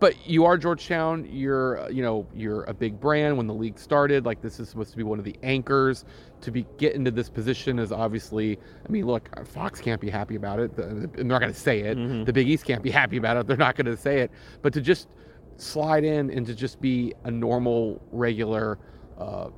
But 0.00 0.14
you 0.26 0.44
are 0.44 0.56
Georgetown. 0.56 1.26
You're, 1.30 1.80
uh, 1.80 1.88
you 1.88 2.02
know, 2.02 2.26
you're 2.34 2.64
a 2.64 2.74
big 2.74 3.00
brand. 3.00 3.36
When 3.36 3.46
the 3.46 3.54
league 3.54 3.78
started, 3.78 4.24
like 4.24 4.40
this 4.40 4.60
is 4.60 4.68
supposed 4.68 4.90
to 4.92 4.96
be 4.96 5.02
one 5.02 5.18
of 5.18 5.24
the 5.24 5.36
anchors. 5.42 6.04
To 6.42 6.50
be 6.52 6.66
get 6.76 6.94
into 6.94 7.10
this 7.10 7.28
position 7.28 7.78
is 7.78 7.90
obviously. 7.92 8.58
I 8.86 8.92
mean, 8.92 9.06
look, 9.06 9.28
Fox 9.48 9.80
can't 9.80 10.00
be 10.00 10.08
happy 10.10 10.36
about 10.36 10.60
it. 10.60 10.74
The- 10.76 11.10
They're 11.14 11.24
not 11.24 11.40
going 11.40 11.52
to 11.52 11.58
say 11.58 11.80
it. 11.80 11.98
Mhm. 11.98 12.24
The 12.26 12.32
Big 12.32 12.48
East 12.48 12.64
can't 12.64 12.82
be 12.82 12.90
happy 12.90 13.16
about 13.16 13.36
it. 13.36 13.46
They're 13.46 13.56
not 13.56 13.74
going 13.76 13.86
to 13.86 13.96
say 13.96 14.20
it. 14.20 14.30
But 14.62 14.72
to 14.74 14.80
just 14.80 15.08
slide 15.56 16.04
in 16.04 16.30
and 16.30 16.46
to 16.46 16.54
just 16.54 16.80
be 16.80 17.12
a 17.24 17.30
normal, 17.30 18.00
regular, 18.12 18.78
uh, 19.18 19.48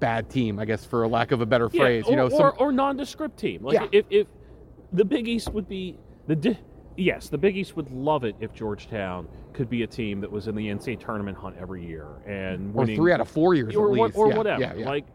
bad 0.00 0.28
team, 0.28 0.58
I 0.58 0.64
guess, 0.64 0.84
for 0.84 1.04
a 1.04 1.08
lack 1.08 1.30
of 1.30 1.40
a 1.40 1.46
better 1.46 1.68
Yeah, 1.72 1.80
phrase. 1.82 2.04
or, 2.06 2.10
you 2.10 2.16
know, 2.16 2.28
some, 2.28 2.40
or, 2.40 2.58
or 2.58 2.72
nondescript 2.72 3.38
team. 3.38 3.62
Like 3.62 3.74
Yeah. 3.74 3.86
if, 3.92 4.04
if 4.10 4.26
the 4.92 5.04
Big 5.04 5.28
East 5.28 5.52
would 5.52 5.68
be 5.68 5.96
the 6.26 6.34
di- 6.34 6.58
yes, 6.96 7.28
the 7.28 7.38
Big 7.38 7.56
East 7.56 7.76
would 7.76 7.90
love 7.90 8.24
it 8.24 8.36
if 8.40 8.52
Georgetown 8.52 9.28
could 9.52 9.68
be 9.68 9.82
a 9.82 9.86
team 9.86 10.20
that 10.20 10.30
was 10.30 10.48
in 10.48 10.54
the 10.54 10.66
NCAA 10.68 11.00
tournament 11.00 11.36
hunt 11.36 11.56
every 11.58 11.84
year 11.84 12.06
and 12.26 12.70
or 12.70 12.80
winning 12.80 12.96
three 12.96 13.12
out 13.12 13.20
of 13.20 13.28
four 13.28 13.54
years 13.54 13.74
or, 13.74 13.90
least, 13.90 14.16
or 14.16 14.28
Yeah, 14.28 14.36
whatever. 14.36 14.60
Yeah, 14.60 14.74
yeah. 14.74 14.86
Like, 14.86 15.06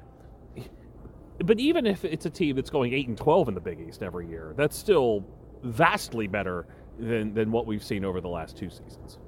but 1.46 1.60
even 1.60 1.86
if 1.86 2.04
it's 2.04 2.26
a 2.26 2.30
team 2.30 2.56
that's 2.56 2.70
going 2.70 2.94
eight 2.94 3.08
and 3.08 3.18
twelve 3.18 3.48
in 3.48 3.54
the 3.54 3.62
Big 3.62 3.80
East 3.80 4.04
every 4.04 4.28
year, 4.28 4.54
that's 4.58 4.78
still 4.78 5.26
vastly 5.64 6.28
better 6.28 6.68
than 6.98 7.34
than 7.34 7.52
what 7.52 7.66
we've 7.66 7.84
seen 7.84 8.04
over 8.04 8.22
the 8.22 8.28
last 8.28 8.58
two 8.58 8.70
seasons. 8.70 9.20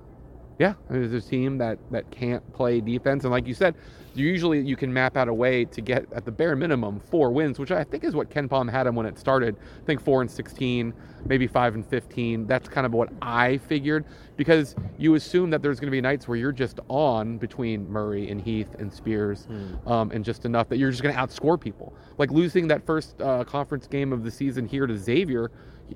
Yeah, 0.61 0.75
there's 0.91 1.11
a 1.11 1.27
team 1.27 1.57
that 1.57 1.79
that 1.89 2.11
can't 2.11 2.43
play 2.53 2.81
defense, 2.81 3.23
and 3.23 3.31
like 3.31 3.47
you 3.47 3.55
said, 3.55 3.73
usually 4.13 4.59
you 4.61 4.75
can 4.75 4.93
map 4.93 5.17
out 5.17 5.27
a 5.27 5.33
way 5.33 5.65
to 5.65 5.81
get 5.81 6.05
at 6.13 6.23
the 6.23 6.31
bare 6.31 6.55
minimum 6.55 6.99
four 6.99 7.31
wins, 7.31 7.57
which 7.57 7.71
I 7.71 7.83
think 7.83 8.03
is 8.03 8.13
what 8.13 8.29
KenPom 8.29 8.69
had 8.69 8.85
him 8.85 8.93
when 8.93 9.07
it 9.07 9.17
started. 9.17 9.55
I 9.81 9.85
think 9.87 10.03
four 10.03 10.21
and 10.21 10.29
sixteen, 10.29 10.93
maybe 11.25 11.47
five 11.47 11.73
and 11.73 11.83
fifteen. 11.83 12.45
That's 12.45 12.69
kind 12.69 12.85
of 12.85 12.93
what 12.93 13.09
I 13.23 13.57
figured 13.57 14.05
because 14.37 14.75
you 14.99 15.15
assume 15.15 15.49
that 15.49 15.63
there's 15.63 15.79
going 15.79 15.87
to 15.87 15.91
be 15.91 15.99
nights 15.99 16.27
where 16.27 16.37
you're 16.37 16.51
just 16.51 16.79
on 16.89 17.39
between 17.39 17.89
Murray 17.89 18.29
and 18.29 18.39
Heath 18.39 18.75
and 18.77 18.93
Spears, 18.93 19.47
um, 19.87 20.11
and 20.11 20.23
just 20.23 20.45
enough 20.45 20.69
that 20.69 20.77
you're 20.77 20.91
just 20.91 21.01
going 21.01 21.15
to 21.15 21.19
outscore 21.19 21.59
people. 21.59 21.91
Like 22.19 22.29
losing 22.29 22.67
that 22.67 22.85
first 22.85 23.19
uh, 23.19 23.45
conference 23.45 23.87
game 23.87 24.13
of 24.13 24.23
the 24.23 24.29
season 24.29 24.67
here 24.67 24.85
to 24.85 24.95
Xavier 24.95 25.49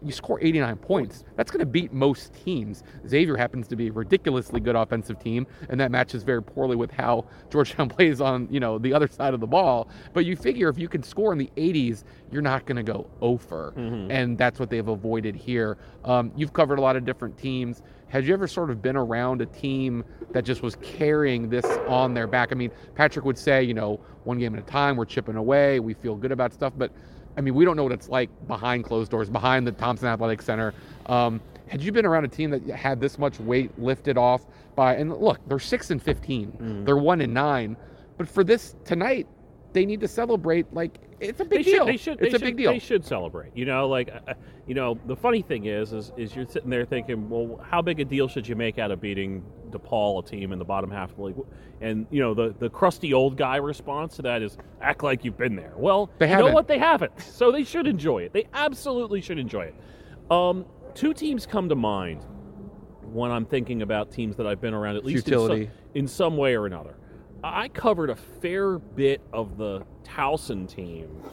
you 0.04 0.12
score 0.12 0.40
89 0.42 0.78
points. 0.78 1.24
That's 1.36 1.52
going 1.52 1.60
to 1.60 1.66
beat 1.66 1.94
most 1.94 2.34
teams. 2.34 2.84
Xavier 3.08 3.36
happens 3.38 3.68
to 3.68 3.76
be 3.76 3.88
a 3.88 3.92
ridiculously 3.92 4.60
good 4.60 4.76
offensive 4.76 5.20
team, 5.20 5.46
and 5.70 5.80
that 5.80 5.92
matches 5.92 6.24
very 6.24 6.42
poorly 6.44 6.76
with 6.76 6.92
how 6.92 7.26
Georgetown 7.50 7.90
plays 7.96 8.22
on 8.22 8.48
you 8.52 8.60
know 8.60 8.78
the 8.78 8.94
other 8.94 9.08
side 9.08 9.34
of 9.34 9.40
the 9.40 9.48
ball. 9.48 9.88
But 10.14 10.26
you 10.26 10.36
figure 10.36 10.70
if 10.70 10.78
you 10.78 10.88
can 10.88 11.04
score 11.04 11.32
in 11.32 11.38
the 11.38 11.50
80s, 11.58 12.04
you're 12.32 12.42
not 12.42 12.66
going 12.66 12.78
to 12.78 12.84
go 12.84 13.08
over, 13.22 13.74
Mhm. 13.78 14.08
and 14.10 14.38
that's 14.38 14.60
what 14.60 14.70
they've 14.70 14.88
avoided 14.88 15.36
here. 15.36 15.78
Um, 16.04 16.32
you've 16.36 16.54
covered 16.54 16.80
a 16.80 16.82
lot 16.82 16.96
of 16.96 17.06
different 17.06 17.38
teams. 17.38 17.82
Had 18.08 18.26
you 18.26 18.34
ever 18.34 18.48
sort 18.48 18.70
of 18.70 18.82
been 18.82 18.96
around 18.96 19.42
a 19.42 19.46
team 19.48 20.04
that 20.32 20.46
just 20.46 20.62
was 20.62 20.76
carrying 20.78 21.50
this 21.50 21.66
on 21.88 22.14
their 22.14 22.28
back? 22.28 22.52
I 22.52 22.56
mean, 22.56 22.72
Patrick 22.94 23.26
would 23.26 23.38
say, 23.38 23.64
you 23.64 23.74
know, 23.74 24.00
one 24.24 24.38
game 24.40 24.54
at 24.56 24.60
a 24.60 24.66
time, 24.66 24.96
we're 24.96 25.06
chipping 25.06 25.36
away, 25.36 25.80
we 25.80 25.94
feel 25.94 26.16
good 26.16 26.32
about 26.32 26.54
stuff, 26.54 26.74
but 26.78 26.92
I 27.38 27.42
mean, 27.42 27.54
we 27.54 27.66
don't 27.66 27.76
know 27.76 27.84
what 27.84 27.92
it's 27.92 28.10
like 28.10 28.30
behind 28.48 28.84
closed 28.86 29.12
doors, 29.12 29.30
behind 29.30 29.68
the 29.68 29.72
Thompson 29.72 30.08
Athletic 30.08 30.42
Center. 30.42 30.74
Um, 31.08 31.42
had 31.68 31.82
you 31.82 31.92
been 31.92 32.06
around 32.06 32.26
a 32.26 32.28
team 32.30 32.50
that 32.52 32.64
had 32.70 33.00
this 33.02 33.18
much 33.18 33.40
weight 33.40 33.72
lifted 33.80 34.18
off 34.18 34.46
by, 34.76 34.96
and 34.96 35.16
look, 35.18 35.40
they're 35.48 35.60
six 35.60 35.92
and 35.92 36.02
15, 36.02 36.52
Mhm. 36.52 36.86
they're 36.86 36.98
one 36.98 37.22
and 37.22 37.34
nine, 37.34 37.76
but 38.18 38.28
for 38.28 38.44
this 38.44 38.76
tonight, 38.86 39.28
they 39.76 39.86
need 39.86 40.00
to 40.00 40.08
celebrate 40.08 40.74
like 40.74 41.00
it's 41.20 41.42
a 41.42 41.44
they 41.44 41.58
big 41.58 41.66
should, 41.66 41.72
deal. 41.72 41.86
They 41.86 41.98
should. 41.98 42.14
it's 42.14 42.22
they 42.22 42.28
a 42.28 42.32
should, 42.32 42.42
big 42.42 42.58
deal. 42.58 42.72
They 42.72 42.80
should 42.80 43.06
celebrate. 43.06 43.56
You 43.56 43.66
know, 43.66 43.88
like, 43.88 44.10
uh, 44.10 44.34
you 44.68 44.74
know, 44.74 44.98
the 45.06 45.16
funny 45.16 45.42
thing 45.42 45.66
is, 45.66 45.92
is, 45.92 46.14
is 46.18 46.34
you're 46.34 46.48
sitting 46.48 46.70
there 46.70 46.86
thinking, 46.86 47.30
well, 47.30 47.60
how 47.70 47.82
big 47.82 48.00
a 48.00 48.06
deal 48.06 48.28
should 48.30 48.48
you 48.48 48.56
make 48.56 48.80
out 48.80 48.90
of 48.92 49.02
beating 49.02 49.44
DePaul, 49.72 50.26
a 50.26 50.28
team 50.28 50.54
in 50.54 50.60
the 50.60 50.66
bottom 50.66 50.90
half 50.90 51.12
of 51.12 51.18
the 51.18 51.24
league? 51.24 51.36
And 51.82 52.08
you 52.10 52.22
know, 52.22 52.34
the 52.34 52.56
the 52.58 52.70
crusty 52.70 53.14
old 53.14 53.38
guy 53.38 53.58
response 53.58 54.16
to 54.16 54.22
that 54.24 54.42
is 54.42 54.58
act 54.82 55.04
like 55.04 55.26
you've 55.26 55.38
been 55.38 55.58
there. 55.58 55.74
Well, 55.76 56.10
They 56.20 56.28
you 56.28 56.32
know 56.32 56.38
haven't. 56.38 56.54
what? 56.54 56.68
They 56.68 56.80
haven't. 56.80 57.12
So 57.36 57.52
they 57.52 57.66
should 57.66 57.86
enjoy 57.86 58.20
it. 58.24 58.32
They 58.32 58.48
absolutely 58.54 59.20
should 59.20 59.38
enjoy 59.38 59.64
it. 59.64 59.76
Um, 60.32 60.66
two 60.94 61.14
teams 61.14 61.46
come 61.46 61.68
to 61.68 61.76
mind 61.76 62.26
when 63.12 63.30
I'm 63.30 63.46
thinking 63.46 63.82
about 63.82 64.10
teams 64.10 64.38
that 64.38 64.48
I've 64.48 64.62
been 64.62 64.74
around, 64.74 64.96
at 64.96 65.04
least 65.04 65.28
in 65.28 65.38
some, 65.38 65.68
in 65.96 66.08
some 66.08 66.38
way 66.38 66.56
or 66.56 66.66
another. 66.66 66.96
I 67.46 67.70
covered 67.70 68.10
a 68.10 68.16
fair 68.16 68.80
bit 68.80 69.22
of 69.32 69.58
the 69.58 69.86
Towson 70.04 70.68
team 70.68 71.24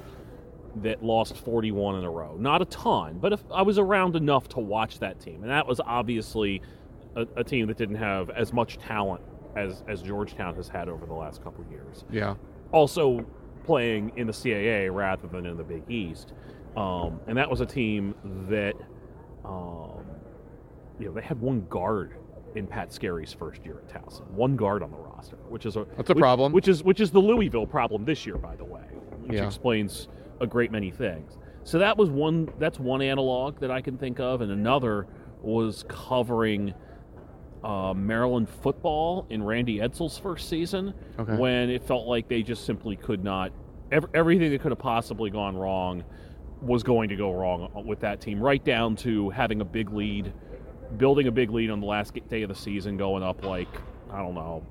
that 0.76 1.02
lost 1.02 1.36
41 1.38 1.96
in 1.96 2.04
a 2.04 2.10
row. 2.10 2.36
Not 2.38 2.60
a 2.60 2.64
ton, 2.66 3.18
but 3.18 3.32
if 3.32 3.42
I 3.50 3.62
was 3.62 3.78
around 3.78 4.16
enough 4.16 4.48
to 4.50 4.60
watch 4.60 4.98
that 4.98 5.20
team, 5.20 5.42
and 5.42 5.50
that 5.50 5.66
was 5.66 5.80
obviously 5.80 6.60
a, 7.16 7.26
a 7.36 7.44
team 7.44 7.66
that 7.68 7.76
didn't 7.78 7.96
have 7.96 8.30
as 8.30 8.52
much 8.52 8.78
talent 8.78 9.22
as 9.56 9.84
as 9.88 10.02
Georgetown 10.02 10.54
has 10.54 10.68
had 10.68 10.88
over 10.88 11.06
the 11.06 11.14
last 11.14 11.42
couple 11.42 11.64
of 11.64 11.70
years. 11.70 12.04
yeah. 12.10 12.34
Also 12.72 13.24
playing 13.64 14.12
in 14.16 14.26
the 14.26 14.32
CAA 14.32 14.92
rather 14.92 15.28
than 15.28 15.46
in 15.46 15.56
the 15.56 15.64
Big 15.64 15.82
East, 15.90 16.32
um, 16.76 17.20
and 17.26 17.36
that 17.36 17.50
was 17.50 17.60
a 17.60 17.66
team 17.66 18.14
that, 18.48 18.74
um, 19.44 20.04
you 20.98 21.06
know, 21.06 21.12
they 21.12 21.20
had 21.20 21.40
one 21.40 21.66
guard 21.68 22.16
in 22.54 22.66
Pat 22.66 22.92
Skerry's 22.92 23.32
first 23.32 23.64
year 23.64 23.82
at 23.86 23.88
Towson. 24.02 24.28
One 24.30 24.56
guard 24.56 24.82
on 24.82 24.90
the 24.90 24.96
roster, 24.98 25.36
which 25.48 25.66
is 25.66 25.76
a 25.76 25.86
That's 25.96 26.10
a 26.10 26.14
which- 26.14 26.20
problem. 26.20 26.52
Which 26.52 26.68
is 26.68 26.82
which 26.82 27.00
is 27.00 27.10
the 27.10 27.20
Louisville 27.20 27.66
problem 27.66 28.04
this 28.04 28.26
year, 28.26 28.36
by 28.36 28.56
the 28.56 28.64
way, 28.64 28.82
which 29.22 29.32
Yeah. 29.34 29.46
explains 29.46 30.08
a 30.40 30.46
great 30.46 30.70
many 30.70 30.90
things. 30.90 31.38
So 31.64 31.78
that 31.78 31.96
was 31.96 32.10
one. 32.10 32.48
That's 32.58 32.78
one 32.80 33.02
analog 33.02 33.60
that 33.60 33.70
I 33.70 33.80
can 33.80 33.96
think 33.96 34.18
of, 34.20 34.40
and 34.40 34.50
another 34.50 35.06
was 35.42 35.84
covering 35.88 36.74
uh, 37.64 37.94
Maryland 37.94 38.48
football 38.48 39.24
in 39.30 39.40
Randy 39.40 39.78
Edsall's 39.78 40.18
first 40.18 40.48
season, 40.48 40.92
Okay. 41.16 41.36
when 41.36 41.70
it 41.70 41.84
felt 41.84 42.08
like 42.08 42.26
they 42.26 42.42
just 42.42 42.64
simply 42.64 42.96
could 42.96 43.22
not. 43.22 43.52
Ev- 43.92 44.06
everything 44.14 44.50
that 44.50 44.60
could 44.60 44.72
have 44.72 44.80
possibly 44.80 45.30
gone 45.30 45.56
wrong 45.56 46.02
was 46.60 46.82
going 46.82 47.08
to 47.10 47.14
go 47.14 47.32
wrong 47.32 47.70
with 47.86 48.00
that 48.00 48.20
team, 48.20 48.40
right 48.42 48.64
down 48.64 48.96
to 48.96 49.30
having 49.30 49.60
a 49.60 49.64
big 49.64 49.92
lead, 49.92 50.32
building 50.98 51.26
a 51.26 51.32
big 51.32 51.50
lead 51.50 51.70
on 51.70 51.80
the 51.80 51.86
last 51.86 52.14
day 52.28 52.42
of 52.42 52.48
the 52.48 52.54
season, 52.54 52.96
going 52.96 53.22
up 53.22 53.44
like 53.44 53.68
I 54.10 54.18
don't 54.18 54.34
know, 54.34 54.64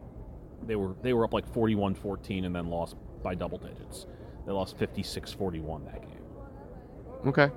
they 0.65 0.75
were 0.75 0.95
they 1.01 1.13
were 1.13 1.23
up 1.23 1.33
like 1.33 1.51
41-14 1.51 2.45
and 2.45 2.55
then 2.55 2.69
lost 2.69 2.95
by 3.23 3.35
double 3.35 3.57
digits. 3.57 4.05
They 4.45 4.51
lost 4.51 4.77
56-41 4.77 5.85
that 5.85 6.01
game. 6.01 6.11
Okay. 7.27 7.49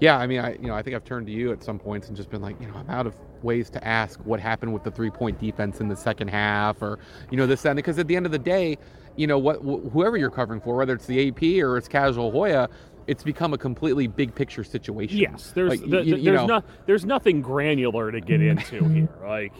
Yeah, 0.00 0.16
I 0.18 0.26
mean, 0.26 0.40
I 0.40 0.54
you 0.54 0.68
know, 0.68 0.74
I 0.74 0.82
think 0.82 0.96
I've 0.96 1.04
turned 1.04 1.26
to 1.26 1.32
you 1.32 1.52
at 1.52 1.62
some 1.62 1.78
points 1.78 2.08
and 2.08 2.16
just 2.16 2.30
been 2.30 2.42
like, 2.42 2.60
you 2.60 2.66
know, 2.66 2.74
I'm 2.74 2.88
out 2.88 3.06
of 3.06 3.14
ways 3.42 3.68
to 3.70 3.86
ask 3.86 4.18
what 4.20 4.40
happened 4.40 4.72
with 4.72 4.82
the 4.82 4.90
three 4.90 5.10
point 5.10 5.38
defense 5.38 5.80
in 5.80 5.88
the 5.88 5.96
second 5.96 6.28
half, 6.28 6.80
or 6.82 6.98
you 7.30 7.36
know, 7.36 7.46
this 7.46 7.62
that, 7.62 7.76
because 7.76 7.98
at 7.98 8.08
the 8.08 8.16
end 8.16 8.26
of 8.26 8.32
the 8.32 8.38
day, 8.38 8.78
you 9.16 9.26
know, 9.26 9.38
what 9.38 9.58
wh- 9.58 9.92
whoever 9.92 10.16
you're 10.16 10.30
covering 10.30 10.60
for, 10.60 10.76
whether 10.76 10.94
it's 10.94 11.06
the 11.06 11.28
AP 11.28 11.62
or 11.62 11.76
it's 11.76 11.88
Casual 11.88 12.30
Hoya, 12.30 12.68
it's 13.06 13.22
become 13.22 13.52
a 13.54 13.58
completely 13.58 14.06
big 14.06 14.34
picture 14.34 14.64
situation. 14.64 15.18
Yes, 15.18 15.52
there's 15.52 15.70
Like, 15.80 15.90
the, 15.90 16.04
you- 16.04 16.16
you 16.16 16.36
there's 16.36 16.62
there's 16.86 17.04
nothing 17.04 17.42
granular 17.42 18.10
to 18.10 18.20
get 18.20 18.40
into 18.50 18.84
here. 18.88 19.08
Like 19.26 19.52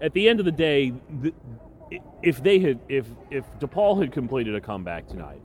at 0.00 0.12
the 0.12 0.28
end 0.28 0.40
of 0.40 0.44
the 0.46 0.52
day, 0.52 0.92
the, 1.20 1.32
if 2.22 2.42
they 2.42 2.58
had 2.58 2.80
if 2.88 3.06
if 3.30 3.44
DePaul 3.60 4.00
had 4.00 4.12
completed 4.12 4.54
a 4.54 4.60
comeback 4.60 5.06
tonight, 5.08 5.40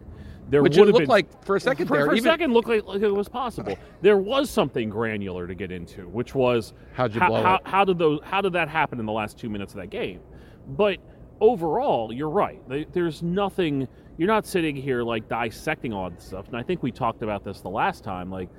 there 0.50 0.62
Which 0.62 0.78
would 0.78 0.84
it 0.84 0.86
have 0.88 0.94
looked 0.96 1.02
been 1.04 1.10
like 1.10 1.46
for 1.46 1.56
a 1.56 1.60
second 1.60 1.88
for, 1.88 1.96
there. 1.98 2.06
for 2.06 2.12
a 2.14 2.16
even, 2.18 2.30
second 2.32 2.54
looked 2.54 2.68
like, 2.68 2.84
like 2.86 3.02
it 3.02 3.12
was 3.14 3.30
possible. 3.30 3.78
There 4.02 4.18
was 4.18 4.50
something 4.50 4.90
granular 4.90 5.48
to 5.48 5.56
get 5.56 5.72
into, 5.72 6.08
which 6.10 6.36
was 6.36 6.74
How'd 6.94 7.14
you 7.14 7.22
how, 7.22 7.28
blow 7.30 7.42
how, 7.44 7.60
how 7.64 7.86
did 7.86 7.98
those 7.98 8.20
how 8.24 8.42
did 8.42 8.54
that 8.54 8.68
happen 8.68 9.00
in 9.00 9.06
the 9.06 9.12
last 9.12 9.38
two 9.38 9.50
minutes 9.50 9.74
of 9.74 9.80
that 9.80 9.90
game? 9.90 10.20
But 10.68 10.98
overall, 11.40 12.12
you're 12.12 12.30
right. 12.30 12.62
There- 12.68 12.86
There's 12.92 13.22
nothing. 13.24 13.88
You're 14.18 14.28
not 14.28 14.46
sitting 14.46 14.76
here 14.76 15.04
like 15.04 15.28
dissecting 15.28 15.94
all 15.94 16.10
this 16.10 16.24
stuff. 16.24 16.48
And 16.48 16.58
I 16.58 16.64
think 16.64 16.84
we 16.84 16.92
talked 16.92 17.24
about 17.24 17.44
this 17.44 17.62
the 17.62 17.70
last 17.70 18.04
time. 18.04 18.30
Like, 18.30 18.50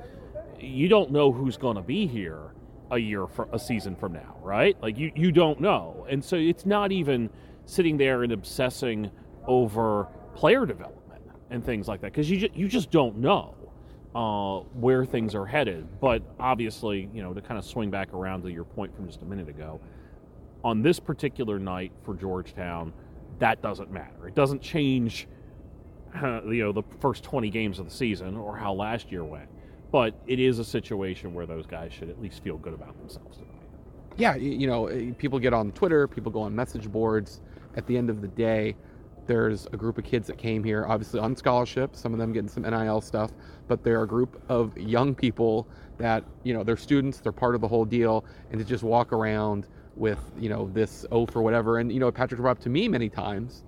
you 0.58 0.88
don't 0.88 1.10
know 1.10 1.32
who's 1.32 1.56
going 1.56 1.76
to 1.76 1.82
be 1.82 2.06
here 2.06 2.54
a 2.90 2.98
year 2.98 3.26
for 3.26 3.48
a 3.52 3.58
season 3.58 3.96
from 3.96 4.12
now, 4.12 4.36
right? 4.42 4.76
Like 4.82 4.98
you 4.98 5.10
you 5.14 5.32
don't 5.32 5.60
know, 5.60 6.06
and 6.08 6.24
so 6.24 6.36
it's 6.36 6.66
not 6.66 6.92
even 6.92 7.30
sitting 7.66 7.96
there 7.96 8.22
and 8.22 8.32
obsessing 8.32 9.10
over 9.46 10.06
player 10.34 10.66
development 10.66 11.22
and 11.50 11.64
things 11.64 11.88
like 11.88 12.00
that 12.02 12.12
because 12.12 12.30
you 12.30 12.38
ju- 12.38 12.50
you 12.54 12.68
just 12.68 12.90
don't 12.90 13.16
know 13.16 13.54
uh, 14.14 14.58
where 14.78 15.04
things 15.04 15.34
are 15.34 15.46
headed. 15.46 15.86
But 16.00 16.22
obviously, 16.38 17.08
you 17.12 17.22
know, 17.22 17.32
to 17.32 17.40
kind 17.40 17.58
of 17.58 17.64
swing 17.64 17.90
back 17.90 18.12
around 18.12 18.42
to 18.42 18.50
your 18.52 18.64
point 18.64 18.94
from 18.94 19.06
just 19.06 19.22
a 19.22 19.24
minute 19.24 19.48
ago, 19.48 19.80
on 20.62 20.82
this 20.82 21.00
particular 21.00 21.58
night 21.58 21.92
for 22.04 22.14
Georgetown, 22.14 22.92
that 23.38 23.62
doesn't 23.62 23.90
matter. 23.90 24.28
It 24.28 24.34
doesn't 24.34 24.62
change, 24.62 25.26
you 26.22 26.62
know, 26.64 26.72
the 26.72 26.82
first 27.00 27.24
20 27.24 27.50
games 27.50 27.78
of 27.78 27.86
the 27.86 27.94
season 27.94 28.36
or 28.36 28.56
how 28.56 28.72
last 28.72 29.10
year 29.10 29.24
went. 29.24 29.48
But 29.90 30.14
it 30.26 30.40
is 30.40 30.58
a 30.58 30.64
situation 30.64 31.34
where 31.34 31.46
those 31.46 31.66
guys 31.66 31.92
should 31.92 32.10
at 32.10 32.20
least 32.20 32.42
feel 32.42 32.56
good 32.56 32.74
about 32.74 32.96
themselves 32.98 33.36
tonight. 33.36 33.50
yeah, 34.16 34.34
you 34.34 34.66
know, 34.66 34.86
eh, 34.86 35.12
people 35.18 35.38
get 35.38 35.52
on 35.52 35.72
Twitter, 35.72 36.08
people 36.08 36.32
go 36.32 36.42
on 36.42 36.54
message 36.54 36.90
boards. 36.90 37.40
At 37.76 37.86
the 37.86 37.96
end 37.96 38.10
of 38.10 38.20
the 38.20 38.28
day, 38.28 38.76
there's 39.26 39.66
a 39.66 39.76
group 39.76 39.98
of 39.98 40.04
kids 40.04 40.26
that 40.26 40.38
came 40.38 40.62
here, 40.62 40.84
obviously 40.86 41.20
on 41.20 41.34
scholarship, 41.36 41.96
some 41.96 42.12
of 42.12 42.18
them 42.18 42.32
getting 42.32 42.48
some 42.48 42.62
NIL 42.62 43.00
stuff, 43.00 43.30
but 43.68 43.82
they're 43.82 44.02
a 44.02 44.06
group 44.06 44.42
of 44.48 44.76
young 44.76 45.14
people 45.14 45.66
that, 45.98 46.24
you 46.42 46.52
know, 46.52 46.62
they're 46.62 46.76
students, 46.76 47.20
they're 47.20 47.32
part 47.32 47.54
of 47.54 47.60
the 47.60 47.68
whole 47.68 47.84
deal, 47.84 48.24
and 48.50 48.58
to 48.58 48.64
just 48.64 48.82
walk 48.82 49.12
around 49.12 49.66
with, 49.96 50.18
you 50.38 50.48
know, 50.48 50.68
this 50.72 51.06
oath 51.10 51.34
or 51.36 51.42
whatever. 51.42 51.78
And, 51.78 51.90
you 51.92 52.00
know, 52.00 52.10
Patrick 52.10 52.40
brought 52.40 52.52
up 52.52 52.60
to 52.60 52.68
me 52.68 52.88
many 52.88 53.08
times 53.08 53.64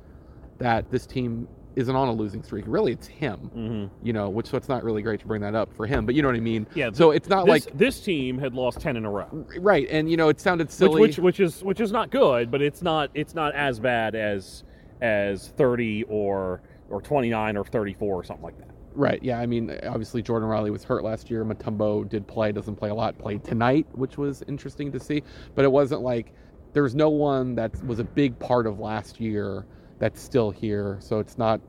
that 0.58 0.90
this 0.90 1.06
team 1.06 1.46
isn't 1.76 1.94
on 1.94 2.08
a 2.08 2.12
losing 2.12 2.42
streak. 2.42 2.64
Really, 2.66 2.92
it's 2.92 3.06
him, 3.06 3.50
Mm-hmm. 3.54 4.06
you 4.06 4.12
know, 4.12 4.28
which 4.30 4.46
so 4.48 4.56
it's 4.56 4.68
not 4.68 4.82
really 4.82 5.02
great 5.02 5.20
to 5.20 5.26
bring 5.26 5.42
that 5.42 5.54
up 5.54 5.72
for 5.74 5.86
him, 5.86 6.06
but 6.06 6.14
you 6.14 6.22
know 6.22 6.28
what 6.28 6.36
I 6.36 6.40
mean? 6.40 6.66
Yeah. 6.74 6.90
So 6.92 7.10
it's 7.10 7.28
not 7.28 7.44
this, 7.46 7.66
like, 7.66 7.78
this 7.78 8.00
team 8.00 8.38
had 8.38 8.54
lost 8.54 8.80
10 8.80 8.96
in 8.96 9.04
a 9.04 9.10
row. 9.10 9.46
right. 9.58 9.86
And, 9.90 10.10
you 10.10 10.16
know, 10.16 10.28
it 10.30 10.40
sounded 10.40 10.68
which, 10.68 10.72
silly. 10.74 11.00
which 11.00 11.18
which 11.18 11.38
is 11.40 11.62
which 11.62 11.80
is 11.80 11.92
not 11.92 12.10
good, 12.10 12.50
but 12.50 12.62
it's 12.62 12.82
not 12.82 13.10
it's 13.14 13.34
not 13.34 13.54
as 13.54 13.78
bad 13.78 14.14
as 14.14 14.64
as 15.02 15.48
30 15.56 16.04
or 16.04 16.62
or 16.88 17.02
29 17.02 17.56
or 17.56 17.64
34 17.64 18.14
or 18.14 18.24
something 18.24 18.44
like 18.44 18.58
that. 18.58 18.70
Right. 18.94 19.22
Yeah. 19.22 19.38
I 19.38 19.44
mean, 19.44 19.78
obviously 19.86 20.22
Jordan 20.22 20.48
Riley 20.48 20.70
was 20.70 20.82
hurt 20.82 21.04
last 21.04 21.30
year. 21.30 21.44
Mutombo 21.44 22.08
did 22.08 22.26
play, 22.26 22.50
doesn't 22.52 22.76
play 22.76 22.88
a 22.88 22.94
lot. 22.94 23.18
Played 23.18 23.44
tonight, 23.44 23.86
which 23.92 24.16
was 24.16 24.42
interesting 24.48 24.90
to 24.92 24.98
see. 24.98 25.22
But 25.54 25.66
it 25.66 25.72
wasn't 25.72 26.00
like 26.00 26.32
there's 26.72 26.94
no 26.94 27.10
one 27.10 27.54
that 27.56 27.84
was 27.84 27.98
a 27.98 28.04
big 28.04 28.38
part 28.38 28.66
of 28.66 28.78
last 28.80 29.20
year 29.20 29.66
that's 29.98 30.20
still 30.20 30.50
here. 30.50 30.96
So 31.00 31.18
it's 31.18 31.38
not, 31.38 31.60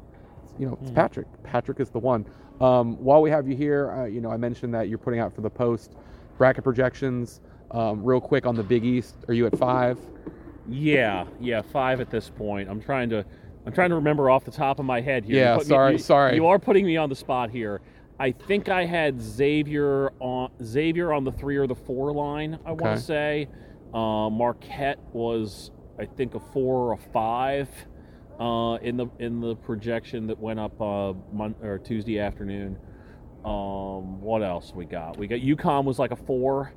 you 0.60 0.68
know, 0.68 0.78
it's 0.82 0.92
Mhm. 0.92 0.96
Patrick. 0.96 1.28
Patrick 1.44 1.80
is 1.80 1.90
the 1.90 2.00
one. 2.00 2.26
Um, 2.60 2.98
while 3.04 3.22
we 3.22 3.30
have 3.30 3.48
you 3.48 3.56
here, 3.56 3.92
uh, 3.92 4.06
you 4.06 4.20
know, 4.22 4.32
I 4.32 4.38
mentioned 4.38 4.74
that 4.74 4.90
you're 4.90 4.98
putting 4.98 5.20
out 5.20 5.34
for 5.34 5.42
the 5.42 5.50
post 5.50 5.96
bracket 6.38 6.64
projections. 6.64 7.42
Um, 7.72 8.04
real 8.04 8.22
quick 8.22 8.46
on 8.46 8.56
the 8.56 8.64
Big 8.64 8.84
East, 8.86 9.18
are 9.28 9.34
you 9.34 9.46
at 9.46 9.58
five? 9.58 9.98
Yeah, 10.70 11.26
yeah, 11.40 11.62
five 11.62 12.00
at 12.02 12.10
this 12.10 12.30
point. 12.30 12.70
I'm 12.70 12.82
trying 12.82 13.10
to 13.10 13.26
I'm 13.66 13.74
trying 13.74 13.90
to 13.90 13.96
remember 13.96 14.30
off 14.30 14.46
the 14.46 14.52
top 14.52 14.80
of 14.80 14.86
my 14.86 15.02
head 15.02 15.26
here. 15.26 15.36
You 15.36 15.42
Yeah, 15.42 15.58
put 15.58 15.66
me- 15.66 15.70
sorry, 15.70 15.92
you- 15.94 15.98
sorry. 15.98 16.36
You 16.36 16.46
are 16.48 16.58
putting 16.58 16.86
me 16.86 16.96
on 16.96 17.10
the 17.10 17.16
spot 17.16 17.50
here. 17.50 17.82
I 18.18 18.32
think 18.32 18.70
I 18.70 18.86
had 18.86 19.22
Xavier 19.22 20.12
on 20.22 20.52
Xavier 20.64 21.12
on 21.12 21.26
the 21.26 21.34
three 21.34 21.58
or 21.58 21.68
the 21.68 21.76
four 21.76 22.14
line. 22.14 22.58
I 22.66 22.72
Okay. 22.72 22.86
want 22.86 22.98
to 22.98 23.04
say 23.04 23.50
uh, 23.94 24.30
Marquette 24.30 25.00
was 25.12 25.72
I 26.00 26.06
think 26.06 26.34
a 26.36 26.40
four 26.40 26.88
or 26.90 26.94
a 26.94 26.98
five 26.98 27.70
uh, 28.40 28.76
in 28.82 28.98
the 28.98 29.08
in 29.20 29.40
the 29.42 29.56
projection 29.56 30.28
that 30.28 30.40
went 30.40 30.60
up 30.60 30.80
uh, 30.82 31.14
Mon- 31.32 31.56
or 31.62 31.80
Tuesday 31.80 32.20
afternoon. 32.20 32.78
Um, 33.44 34.22
what 34.22 34.44
else 34.44 34.74
we 34.76 34.86
got? 34.86 35.18
We 35.18 35.28
got 35.28 35.40
UConn 35.40 35.86
was 35.86 36.00
like 36.00 36.12
a 36.12 36.16
four 36.16 36.74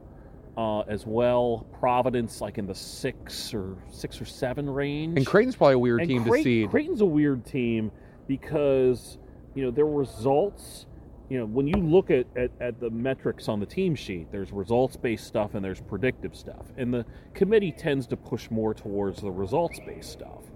uh, 0.56 0.80
as 0.80 1.06
well. 1.06 1.66
Providence 1.78 2.40
like 2.40 2.58
in 2.58 2.66
the 2.66 2.74
six 2.74 3.52
or 3.52 3.76
six 3.90 4.20
or 4.20 4.24
seven 4.24 4.68
range. 4.68 5.16
And 5.16 5.26
Creighton's 5.26 5.56
probably 5.56 5.74
a 5.74 5.78
weird 5.78 6.00
And 6.00 6.08
team 6.08 6.24
to 6.24 6.42
seed. 6.42 6.70
Creighton's 6.70 7.00
a 7.00 7.06
weird 7.06 7.44
team 7.44 7.90
because 8.26 9.18
you 9.54 9.64
know 9.64 9.70
their 9.70 9.86
results. 9.86 10.86
You 11.28 11.38
know 11.38 11.46
when 11.46 11.68
you 11.68 11.76
look 11.76 12.10
at, 12.10 12.26
at, 12.36 12.50
at 12.60 12.80
the 12.80 12.90
metrics 12.90 13.48
on 13.48 13.60
the 13.60 13.66
team 13.66 13.94
sheet, 13.94 14.32
there's 14.32 14.50
results 14.50 14.96
based 14.96 15.26
stuff 15.26 15.54
and 15.54 15.64
there's 15.64 15.80
predictive 15.80 16.34
stuff, 16.34 16.66
and 16.76 16.92
the 16.92 17.04
committee 17.34 17.72
tends 17.72 18.06
to 18.08 18.16
push 18.16 18.50
more 18.50 18.74
towards 18.74 19.20
the 19.20 19.30
results 19.30 19.78
based 19.86 20.10
stuff. 20.10 20.49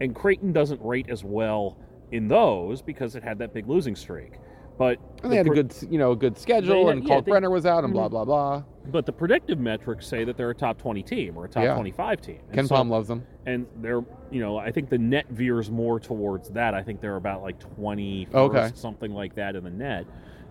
And 0.00 0.14
Creighton 0.14 0.52
doesn't 0.52 0.80
rate 0.82 1.06
as 1.08 1.24
well 1.24 1.76
in 2.12 2.28
those 2.28 2.80
because 2.82 3.16
it 3.16 3.22
had 3.22 3.38
that 3.38 3.52
big 3.52 3.68
losing 3.68 3.96
streak. 3.96 4.34
But 4.78 4.98
And 5.24 5.32
they 5.32 5.36
had 5.36 5.48
a 5.48 5.50
good, 5.50 5.74
you 5.90 5.98
know, 5.98 6.14
good 6.14 6.38
schedule, 6.38 6.86
had- 6.86 6.98
and 6.98 7.08
yeah, 7.08 7.20
they- 7.20 7.32
Brenner 7.32 7.50
was 7.50 7.66
out, 7.66 7.82
and 7.82 7.92
blah 7.92 8.04
mm-hmm. 8.04 8.10
blah 8.12 8.24
blah. 8.24 8.62
but 8.92 9.04
the 9.06 9.12
predictive 9.12 9.58
metrics 9.58 10.06
say 10.06 10.22
that 10.24 10.36
they're 10.36 10.50
a 10.50 10.54
top 10.54 10.78
20 10.78 11.02
team 11.02 11.36
or 11.36 11.44
a 11.46 11.48
top 11.48 11.64
Yeah. 11.64 11.74
25 11.74 12.20
team. 12.20 12.38
And 12.46 12.54
Ken 12.54 12.66
so- 12.66 12.76
Palm 12.76 12.88
loves 12.88 13.08
them. 13.08 13.26
and 13.46 13.66
they're 13.82 14.04
you 14.30 14.40
know 14.40 14.56
I 14.56 14.70
think 14.70 14.88
the 14.88 14.98
net 14.98 15.26
veers 15.30 15.68
more 15.70 15.98
towards 15.98 16.48
that. 16.50 16.74
I 16.74 16.82
think 16.82 17.00
they're 17.00 17.16
about 17.16 17.42
like 17.42 17.58
20 17.58 18.28
Okay. 18.32 18.70
something 18.74 19.12
like 19.12 19.34
that 19.34 19.56
in 19.56 19.64
the 19.64 19.70
net. 19.70 20.06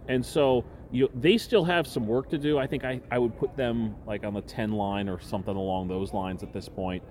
And 0.09 0.25
so 0.25 0.65
you 0.91 1.09
they 1.15 1.37
still 1.37 1.63
have 1.63 1.87
some 1.87 2.05
work 2.05 2.29
to 2.29 2.37
do. 2.37 2.57
I 2.57 2.67
think 2.67 2.83
I, 2.83 2.99
I 3.09 3.17
would 3.19 3.35
put 3.37 3.55
them 3.55 3.95
like 4.05 4.25
on 4.25 4.33
the 4.33 4.41
10 4.41 4.73
line 4.73 5.07
or 5.07 5.19
something 5.21 5.55
along 5.55 5.87
those 5.87 6.13
lines 6.13 6.43
at 6.43 6.51
this 6.51 6.67
point. 6.67 7.01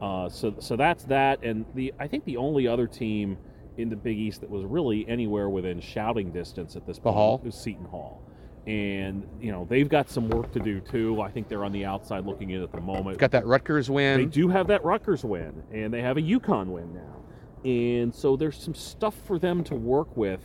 Uh, 0.00 0.28
so 0.28 0.54
so 0.58 0.76
that's 0.76 1.04
that 1.04 1.42
and 1.42 1.64
the 1.74 1.92
I 1.98 2.06
think 2.06 2.24
the 2.24 2.36
only 2.36 2.68
other 2.68 2.86
team 2.86 3.38
in 3.78 3.88
the 3.88 3.96
Big 3.96 4.18
East 4.18 4.40
that 4.40 4.50
was 4.50 4.64
really 4.64 5.06
anywhere 5.08 5.48
within 5.48 5.80
shouting 5.80 6.30
distance 6.32 6.76
at 6.76 6.86
this 6.86 6.98
point 6.98 7.16
Hall? 7.16 7.40
was 7.44 7.54
Seton 7.54 7.86
Hall. 7.86 8.22
And 8.66 9.26
you 9.40 9.52
know 9.52 9.64
they've 9.70 9.88
got 9.88 10.10
some 10.10 10.28
work 10.28 10.52
to 10.52 10.58
do 10.58 10.80
too. 10.80 11.20
I 11.20 11.30
think 11.30 11.48
they're 11.48 11.64
on 11.64 11.72
the 11.72 11.84
outside 11.84 12.26
looking 12.26 12.50
in 12.50 12.62
at 12.62 12.72
the 12.72 12.80
moment. 12.80 13.16
Got 13.18 13.30
that 13.30 13.46
Rutgers 13.46 13.88
win. 13.88 14.18
They 14.18 14.26
do 14.26 14.48
have 14.48 14.66
that 14.66 14.84
Rutgers 14.84 15.24
win, 15.24 15.62
and 15.72 15.94
they 15.94 16.02
have 16.02 16.16
a 16.16 16.20
UConn 16.20 16.66
win 16.66 16.92
now, 16.92 17.24
and 17.64 18.12
so 18.12 18.34
there's 18.36 18.60
some 18.60 18.74
stuff 18.74 19.14
for 19.24 19.38
them 19.38 19.62
to 19.64 19.76
work 19.76 20.16
with 20.16 20.40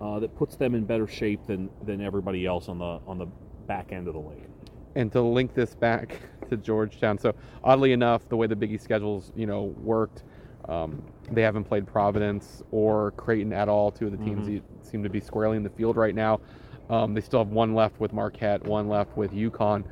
uh, 0.00 0.18
that 0.18 0.34
puts 0.36 0.56
them 0.56 0.74
in 0.74 0.84
better 0.84 1.06
shape 1.06 1.46
than 1.46 1.70
than 1.84 2.00
everybody 2.00 2.44
else 2.44 2.68
on 2.68 2.78
the 2.80 2.98
on 3.06 3.18
the 3.18 3.26
back 3.68 3.92
end 3.92 4.08
of 4.08 4.14
the 4.14 4.20
league. 4.20 4.48
and 4.96 5.12
to 5.12 5.22
link 5.22 5.54
this 5.54 5.76
back 5.76 6.18
to 6.50 6.56
Georgetown. 6.56 7.18
So 7.18 7.34
oddly 7.64 7.92
enough, 7.92 8.28
the 8.28 8.36
way 8.36 8.46
the 8.46 8.56
Big 8.56 8.72
East 8.72 8.84
schedules, 8.84 9.32
you 9.34 9.46
know, 9.46 9.74
worked, 9.82 10.24
um, 10.68 11.02
they 11.30 11.42
haven't 11.42 11.64
played 11.64 11.86
Providence 11.86 12.62
or 12.70 13.12
Creighton 13.12 13.52
at 13.52 13.68
all. 13.68 13.90
Two 13.90 14.06
of 14.06 14.12
the 14.12 14.18
teams 14.18 14.46
Mhm. 14.46 14.62
seem 14.82 15.02
to 15.02 15.08
be 15.08 15.20
squarely 15.20 15.56
in 15.56 15.62
the 15.62 15.70
field 15.70 15.96
right 15.96 16.14
now. 16.14 16.40
Um, 16.90 17.14
they 17.14 17.20
still 17.20 17.38
have 17.40 17.52
one 17.52 17.74
left 17.74 18.00
with 18.00 18.12
Marquette, 18.12 18.64
one 18.64 18.88
left 18.88 19.16
with 19.16 19.32
UConn. 19.32 19.84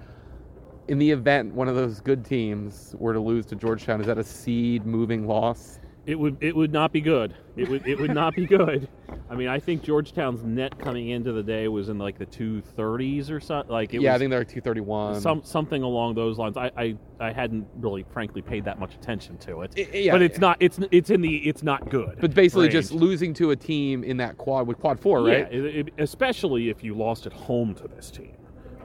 In 0.89 0.99
the 0.99 1.11
event 1.11 1.55
one 1.55 1.69
of 1.69 1.77
those 1.77 2.01
good 2.01 2.25
teams 2.25 2.95
were 2.99 3.13
to 3.13 3.21
lose 3.21 3.47
to 3.47 3.57
Georgetown, 3.57 4.01
is 4.01 4.07
that 4.07 4.19
a 4.19 4.25
seed 4.25 4.85
moving 4.87 5.27
loss? 5.27 5.79
It 6.09 6.19
would 6.19 6.39
it 6.41 6.57
would 6.57 6.73
not 6.73 6.91
be 6.91 7.03
good. 7.03 7.35
It 7.55 7.69
would 7.69 7.87
it 7.87 7.99
would 8.01 8.15
not 8.15 8.35
be 8.35 8.47
good. 8.47 8.89
I 9.29 9.35
mean, 9.35 9.49
I 9.49 9.59
think 9.61 9.83
Georgetown's 9.83 10.43
net 10.43 10.79
coming 10.79 11.11
into 11.11 11.33
the 11.33 11.43
day 11.43 11.69
was 11.69 11.91
in 11.91 11.99
like 11.99 12.17
the 12.17 12.25
two 12.25 12.63
thirties 12.63 13.31
or 13.31 13.41
something. 13.41 13.71
Like 13.71 13.93
it 13.93 14.01
yeah, 14.01 14.15
I 14.15 14.19
think 14.19 14.31
they're 14.31 14.43
231. 14.43 15.21
some 15.21 15.43
something 15.45 15.83
along 15.83 16.15
those 16.15 16.39
lines. 16.39 16.57
I, 16.57 16.71
I 16.79 16.97
I 17.21 17.31
hadn't 17.31 17.67
really, 17.77 18.07
frankly, 18.11 18.41
paid 18.41 18.65
that 18.65 18.79
much 18.79 18.95
attention 18.95 19.37
to 19.41 19.61
it. 19.61 19.75
I- 19.77 19.97
yeah, 19.99 20.13
but 20.13 20.23
it's 20.23 20.39
not 20.39 20.57
it's 20.61 20.81
it's 20.91 21.11
in 21.11 21.21
the 21.21 21.47
it's 21.47 21.63
not 21.63 21.91
good. 21.91 22.17
But 22.23 22.33
basically, 22.35 22.65
range. 22.69 22.73
just 22.73 22.93
losing 22.93 23.35
to 23.35 23.51
a 23.51 23.57
team 23.57 24.03
in 24.03 24.17
that 24.17 24.39
quad 24.39 24.67
with 24.67 24.79
quad 24.79 24.99
four, 24.99 25.23
right? 25.23 25.41
Yeah, 25.53 25.59
it, 25.59 25.77
it- 25.89 25.95
especially 25.99 26.71
if 26.71 26.83
you 26.83 26.95
lost 26.95 27.27
at 27.27 27.35
home 27.35 27.75
to 27.75 27.87
this 27.87 28.11
team. 28.11 28.35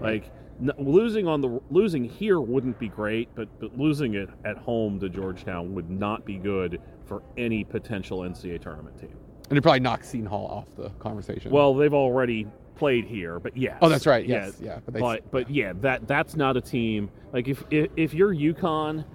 Like 0.02 0.30
losing 0.78 1.28
on 1.28 1.42
the 1.42 1.60
losing 1.70 2.04
here 2.04 2.40
wouldn't 2.40 2.80
be 2.80 2.88
great, 2.90 3.30
but 3.36 3.48
but 3.60 3.78
losing 3.78 4.16
it 4.16 4.30
at 4.46 4.58
home 4.58 5.00
to 5.00 5.10
Georgetown 5.10 5.74
would 5.76 5.90
not 5.90 6.26
be 6.26 6.38
good 6.38 6.80
for 7.06 7.22
any 7.38 7.64
potential 7.64 8.20
NCAA 8.20 8.62
tournament 8.62 9.00
team. 9.00 9.16
And 9.50 9.58
it 9.58 9.62
probably 9.62 9.82
knocks 9.82 10.10
Seton 10.10 10.26
Hall 10.26 10.48
off 10.48 10.76
the 10.76 10.90
conversation. 11.00 11.52
Well, 11.52 11.74
they've 11.74 11.94
already 11.94 12.48
played 12.76 13.06
here, 13.06 13.40
but 13.40 13.56
yes. 13.58 13.78
Oh, 13.82 13.90
that's 13.90 14.06
right. 14.08 14.26
Yes, 14.26 14.58
yeah. 14.62 14.80
But 14.86 14.94
they- 14.94 15.00
but, 15.00 15.32
but 15.32 15.50
yeah, 15.50 15.74
that 15.82 16.08
that's 16.08 16.36
not 16.36 16.56
a 16.58 16.62
team. 16.62 17.10
Like 17.34 17.48
if 17.48 17.64
if, 17.70 17.90
if 17.96 18.14
you're 18.14 18.34
UConn, 18.34 19.06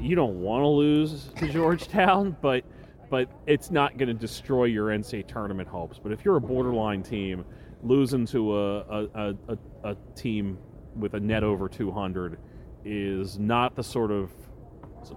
you 0.00 0.14
don't 0.16 0.40
want 0.42 0.62
to 0.62 0.68
lose 0.68 1.30
to 1.38 1.48
Georgetown, 1.48 2.36
but 2.42 2.64
but 3.10 3.28
it's 3.46 3.70
not 3.70 3.96
going 3.96 4.08
to 4.08 4.14
destroy 4.14 4.64
your 4.64 4.88
NCAA 4.88 5.26
tournament 5.28 5.68
hopes. 5.68 6.00
But 6.02 6.10
if 6.12 6.24
you're 6.24 6.36
a 6.36 6.40
borderline 6.40 7.02
team, 7.02 7.44
losing 7.84 8.26
to 8.26 8.56
a 8.56 8.78
a, 8.80 9.34
a, 9.48 9.58
a, 9.84 9.96
team 10.16 10.58
with 10.96 11.14
a 11.14 11.20
net 11.20 11.44
over 11.44 11.68
200 11.68 12.38
is 12.84 13.38
not 13.38 13.74
the 13.76 13.82
sort 13.82 14.10
of 14.10 14.30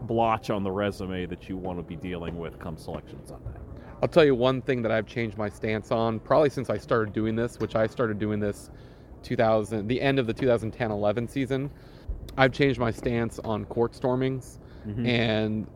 blotch 0.02 0.50
on 0.50 0.64
the 0.64 0.72
resume 0.72 1.26
that 1.26 1.48
you 1.48 1.56
want 1.58 1.80
to 1.80 1.84
be 1.84 1.96
dealing 1.96 2.38
with 2.38 2.60
come 2.60 2.78
selection 2.78 3.26
Sunday. 3.26 3.52
I'll 4.02 4.10
tell 4.10 4.26
you 4.26 4.36
one 4.36 4.62
thing 4.62 4.82
that 4.84 4.92
I've 4.92 5.08
changed 5.08 5.38
my 5.38 5.50
stance 5.50 5.92
on 5.92 6.20
probably 6.20 6.50
since 6.50 6.70
I 6.70 6.78
started 6.78 7.14
doing 7.14 7.36
this, 7.36 7.60
which 7.60 7.76
I 7.76 7.88
started 7.88 8.20
doing 8.20 8.40
this 8.40 8.70
2000, 9.24 9.88
the 9.88 10.00
end 10.00 10.20
of 10.20 10.28
the 10.28 10.34
2010-11 10.34 11.30
season. 11.30 11.72
I've 12.38 12.52
changed 12.52 12.80
my 12.80 12.92
stance 12.92 13.40
on 13.40 13.66
court 13.66 13.94
stormings 13.94 14.60
Mhm. 14.88 15.08
and 15.08 15.68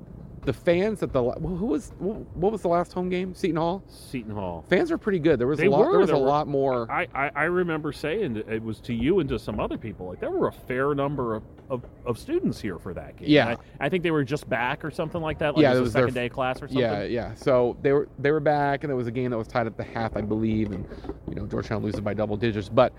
the 0.44 0.54
fans 0.54 1.04
at 1.04 1.14
the 1.14 1.22
who 1.22 1.68
was 1.68 1.92
what 2.00 2.52
was 2.52 2.64
the 2.64 2.68
last 2.68 2.94
home 2.94 3.10
game? 3.10 3.36
Seton 3.36 3.58
Hall. 3.58 3.84
Seton 3.88 4.32
Hall. 4.34 4.66
Fans 4.70 4.90
were 4.90 4.98
pretty 4.98 5.20
good. 5.20 5.38
There 5.40 5.46
was 5.46 5.60
They 5.60 5.68
a 5.68 5.70
lot. 5.72 5.82
were, 5.86 5.92
There 5.92 6.00
was 6.00 6.08
there 6.10 6.16
a 6.16 6.20
were- 6.20 6.26
lot 6.28 6.48
more. 6.48 6.92
I, 6.92 7.08
I, 7.14 7.32
I 7.36 7.44
remember 7.44 7.92
saying 7.92 8.38
it 8.38 8.64
was 8.64 8.80
to 8.82 8.94
you 8.94 9.20
and 9.20 9.30
to 9.30 9.38
some 9.38 9.60
other 9.60 9.78
people 9.78 10.08
like 10.08 10.20
there 10.20 10.32
were 10.32 10.48
a 10.48 10.52
fair 10.52 10.96
number 10.96 11.36
of, 11.36 11.44
of, 11.70 11.86
of 12.08 12.18
students 12.18 12.60
here 12.60 12.80
for 12.80 12.92
that 12.96 13.18
game. 13.18 13.30
Yeah. 13.30 13.56
I, 13.80 13.86
I 13.86 13.90
think 13.90 14.02
they 14.02 14.10
were 14.10 14.24
just 14.24 14.50
back 14.50 14.84
or 14.84 14.90
something 14.90 15.22
like 15.22 15.38
that. 15.40 15.56
Like 15.56 15.62
Yeah, 15.62 15.74
it 15.74 15.78
it 15.78 15.82
was, 15.82 15.90
was 15.90 15.96
a 15.96 15.98
their 16.00 16.08
second 16.08 16.16
day 16.16 16.30
class 16.30 16.58
or 16.58 16.68
something. 16.68 16.80
Yeah, 16.80 17.04
yeah. 17.04 17.36
So 17.36 17.78
they 17.84 17.92
were 17.92 18.10
they 18.18 18.32
were 18.32 18.40
back, 18.40 18.84
and 18.84 18.90
there 18.90 18.98
was 18.98 19.08
a 19.08 19.12
game 19.12 19.30
that 19.30 19.38
was 19.38 19.48
tied 19.48 19.68
at 19.68 19.78
the 19.78 19.84
half, 19.84 20.18
I 20.18 20.22
believe, 20.22 20.72
and 20.72 20.88
you 21.30 21.36
know 21.36 21.46
Georgetown 21.46 21.84
loses 21.84 22.02
by 22.02 22.16
double 22.16 22.36
digits. 22.36 22.68
But 22.68 22.94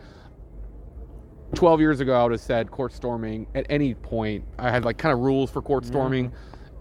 12 1.54 1.80
years 1.80 1.98
ago, 2.00 2.14
I 2.14 2.22
would 2.22 2.32
have 2.32 2.40
said 2.40 2.70
court 2.70 2.92
storming 2.92 3.46
at 3.54 3.66
any 3.68 3.94
point. 3.94 4.44
I 4.58 4.70
had 4.70 4.84
like 4.84 4.96
kind 4.96 5.12
of 5.12 5.18
rules 5.20 5.50
for 5.50 5.60
court 5.60 5.82
Mm-hmm. 5.82 5.92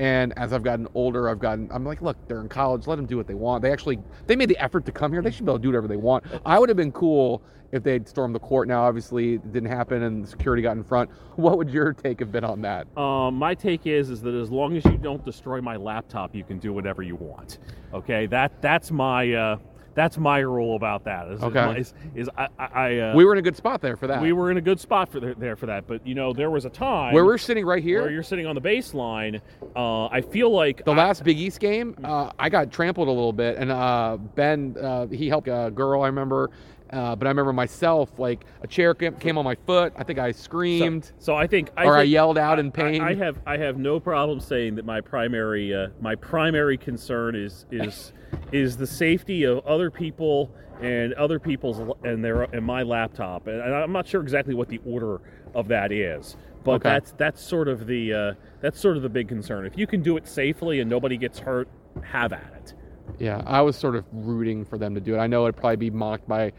And 0.01 0.33
as 0.35 0.51
I've 0.51 0.63
gotten 0.63 0.87
older, 0.95 1.29
I've 1.29 1.37
gotten, 1.37 1.69
I'm 1.71 1.85
like, 1.85 2.01
look, 2.01 2.17
they're 2.27 2.41
in 2.41 2.49
college. 2.49 2.87
Let 2.87 2.95
them 2.95 3.05
do 3.05 3.17
what 3.17 3.27
they 3.27 3.35
want. 3.35 3.61
They 3.61 3.71
actually, 3.71 3.99
they 4.25 4.35
made 4.35 4.49
the 4.49 4.57
effort 4.57 4.83
to 4.87 4.91
come 4.91 5.13
here. 5.13 5.21
They 5.21 5.29
should 5.29 5.45
be 5.45 5.51
able 5.51 5.59
to 5.59 5.61
do 5.61 5.67
whatever 5.67 5.87
they 5.87 5.95
want. 5.95 6.23
I 6.43 6.57
would 6.57 6.69
have 6.69 6.75
been 6.75 6.91
cool 6.91 7.43
if 7.71 7.83
they'd 7.83 8.07
stormed 8.07 8.33
the 8.33 8.39
court. 8.39 8.67
Now, 8.67 8.81
obviously, 8.81 9.35
it 9.35 9.53
didn't 9.53 9.69
happen 9.69 10.01
and 10.01 10.27
security 10.27 10.63
got 10.63 10.75
in 10.75 10.83
front. 10.83 11.11
What 11.35 11.57
would 11.57 11.69
your 11.69 11.93
take 11.93 12.19
have 12.19 12.31
been 12.31 12.43
on 12.43 12.61
that? 12.61 12.85
Um, 12.97 13.35
my 13.35 13.55
take 13.55 13.87
is 13.87 14.09
is 14.09 14.21
that 14.21 14.33
as 14.33 14.51
long 14.51 14.75
as 14.75 14.83
you 14.85 14.97
don't 14.97 15.23
destroy 15.23 15.61
my 15.61 15.75
laptop, 15.75 16.35
you 16.35 16.43
can 16.43 16.59
do 16.59 16.73
whatever 16.73 17.01
you 17.01 17.15
want. 17.15 17.59
Okay, 17.93 18.25
that 18.27 18.61
that's 18.61 18.91
my 18.91 19.31
uh, 19.33 19.57
that's 19.93 20.17
my 20.17 20.39
rule 20.39 20.75
about 20.75 21.03
that. 21.05 21.27
Is, 21.31 21.41
Okay. 21.43 21.79
is, 21.79 21.93
is 22.15 22.29
I, 22.37 22.47
I, 22.57 22.65
I 22.65 22.97
uh, 22.99 23.15
we 23.15 23.25
were 23.25 23.33
in 23.33 23.39
a 23.39 23.41
good 23.41 23.55
spot 23.57 23.81
there 23.81 23.95
for 23.97 24.07
that. 24.07 24.21
we 24.21 24.31
were 24.33 24.49
in 24.51 24.57
a 24.57 24.61
good 24.61 24.79
spot 24.79 25.09
for 25.11 25.19
the, 25.19 25.35
there 25.37 25.55
for 25.55 25.65
that, 25.65 25.87
but 25.87 26.05
you 26.07 26.15
know 26.15 26.33
there 26.33 26.49
was 26.49 26.65
a 26.65 26.69
time 26.69 27.13
Where 27.13 27.25
we're 27.25 27.37
sitting 27.37 27.65
right 27.65 27.83
here. 27.83 28.01
where 28.01 28.11
you're 28.11 28.23
sitting 28.23 28.45
on 28.47 28.55
the 28.55 28.61
baseline. 28.61 29.41
Uh, 29.75 30.05
I 30.07 30.21
feel 30.21 30.49
like 30.51 30.83
The 30.85 30.91
I- 30.93 30.97
last 30.97 31.23
Big 31.23 31.37
East 31.37 31.59
game, 31.59 31.95
uh, 32.03 32.31
I 32.39 32.49
got 32.49 32.71
trampled 32.71 33.07
a 33.07 33.11
little 33.11 33.33
bit, 33.33 33.57
and 33.57 33.71
uh, 33.71 34.17
Ben, 34.35 34.75
uh, 34.81 35.07
he 35.07 35.27
helped 35.27 35.47
a 35.47 35.71
girl, 35.73 36.01
I 36.03 36.07
remember. 36.07 36.49
Uh, 36.91 37.15
but 37.15 37.25
I 37.25 37.29
remember 37.29 37.53
myself, 37.53 38.19
like 38.19 38.45
a 38.61 38.67
chair 38.67 38.93
came, 38.93 39.37
on 39.37 39.45
my 39.45 39.55
foot. 39.55 39.93
I 39.95 40.03
think 40.03 40.19
I 40.19 40.31
screamed, 40.31 41.11
so 41.19 41.35
I 41.35 41.47
think 41.47 41.69
I 41.77 41.85
or 41.85 41.97
I 41.97 42.03
yelled 42.03 42.37
out 42.37 42.59
in 42.59 42.71
pain. 42.71 43.01
I, 43.01 43.11
I 43.11 43.15
have 43.15 43.39
I 43.45 43.57
have 43.57 43.77
no 43.77 43.99
problem 43.99 44.39
saying 44.39 44.75
that 44.75 44.85
my 44.85 44.99
primary 44.99 45.73
uh, 45.73 45.87
my 46.01 46.15
primary 46.15 46.77
concern 46.77 47.35
is 47.35 47.65
is 47.71 48.11
is 48.51 48.75
the 48.75 48.87
safety 48.87 49.43
of 49.43 49.65
other 49.65 49.89
people 49.89 50.51
and 50.81 51.13
other 51.13 51.39
people's 51.39 51.79
and 52.03 52.23
their 52.23 52.43
and 52.43 52.65
my 52.65 52.81
laptop 52.83 53.47
and 53.47 53.61
I'm 53.61 53.91
not 53.91 54.07
sure 54.07 54.21
exactly 54.21 54.55
what 54.55 54.67
the 54.67 54.79
order 54.85 55.21
of 55.53 55.67
that 55.67 55.91
is 55.91 56.35
but 56.63 56.73
Okay. 56.73 56.89
that's 56.89 57.11
that's 57.11 57.41
sort 57.41 57.67
of 57.67 57.85
the 57.85 58.13
uh, 58.13 58.33
that's 58.61 58.79
sort 58.79 58.97
of 58.97 59.03
the 59.03 59.09
big 59.09 59.27
concern 59.27 59.67
if 59.67 59.77
you 59.77 59.85
can 59.85 60.01
do 60.01 60.17
it 60.17 60.27
safely 60.27 60.79
and 60.79 60.89
nobody 60.89 61.17
gets 61.17 61.37
hurt 61.37 61.69
have 62.03 62.33
at 62.33 62.51
it 62.55 62.73
yeah, 63.19 63.43
I 63.45 63.61
was 63.61 63.75
sort 63.75 63.95
of 63.95 64.05
rooting 64.11 64.65
for 64.65 64.77
them 64.77 64.95
to 64.95 65.01
do 65.01 65.15
it. 65.15 65.19
I 65.19 65.27
know 65.27 65.43
it'd 65.45 65.57
probably 65.57 65.75
be 65.77 65.89
mocked 65.89 66.27
by. 66.27 66.53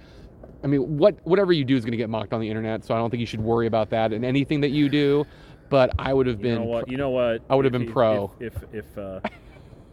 I 0.65 0.67
mean, 0.67 0.97
what 0.99 1.17
whatever 1.25 1.53
you 1.53 1.65
do 1.65 1.77
is 1.77 1.85
going 1.85 1.93
to 1.93 1.97
get 1.99 2.09
mocked 2.11 2.33
on 2.33 2.41
the 2.41 2.49
internet, 2.49 2.85
so 2.85 2.95
I 2.95 2.99
don't 2.99 3.11
think 3.11 3.21
you 3.21 3.27
should 3.27 3.41
worry 3.41 3.67
about 3.67 3.91
that 3.91 4.13
in 4.13 4.25
anything 4.25 4.61
that 4.61 4.71
you 4.71 4.89
do. 4.89 5.27
But 5.69 5.91
I 5.99 6.13
would 6.13 6.27
have 6.27 6.39
you 6.39 6.43
been. 6.43 6.55
know 6.57 6.65
what 6.65 6.89
you 6.89 6.97
know 6.97 7.11
what 7.11 7.43
I 7.49 7.55
would 7.55 7.65
have 7.65 7.73
been 7.73 7.91
pro. 7.91 8.31
if 8.41 8.55
if, 8.63 8.75
if 8.75 8.99
uh, 8.99 9.21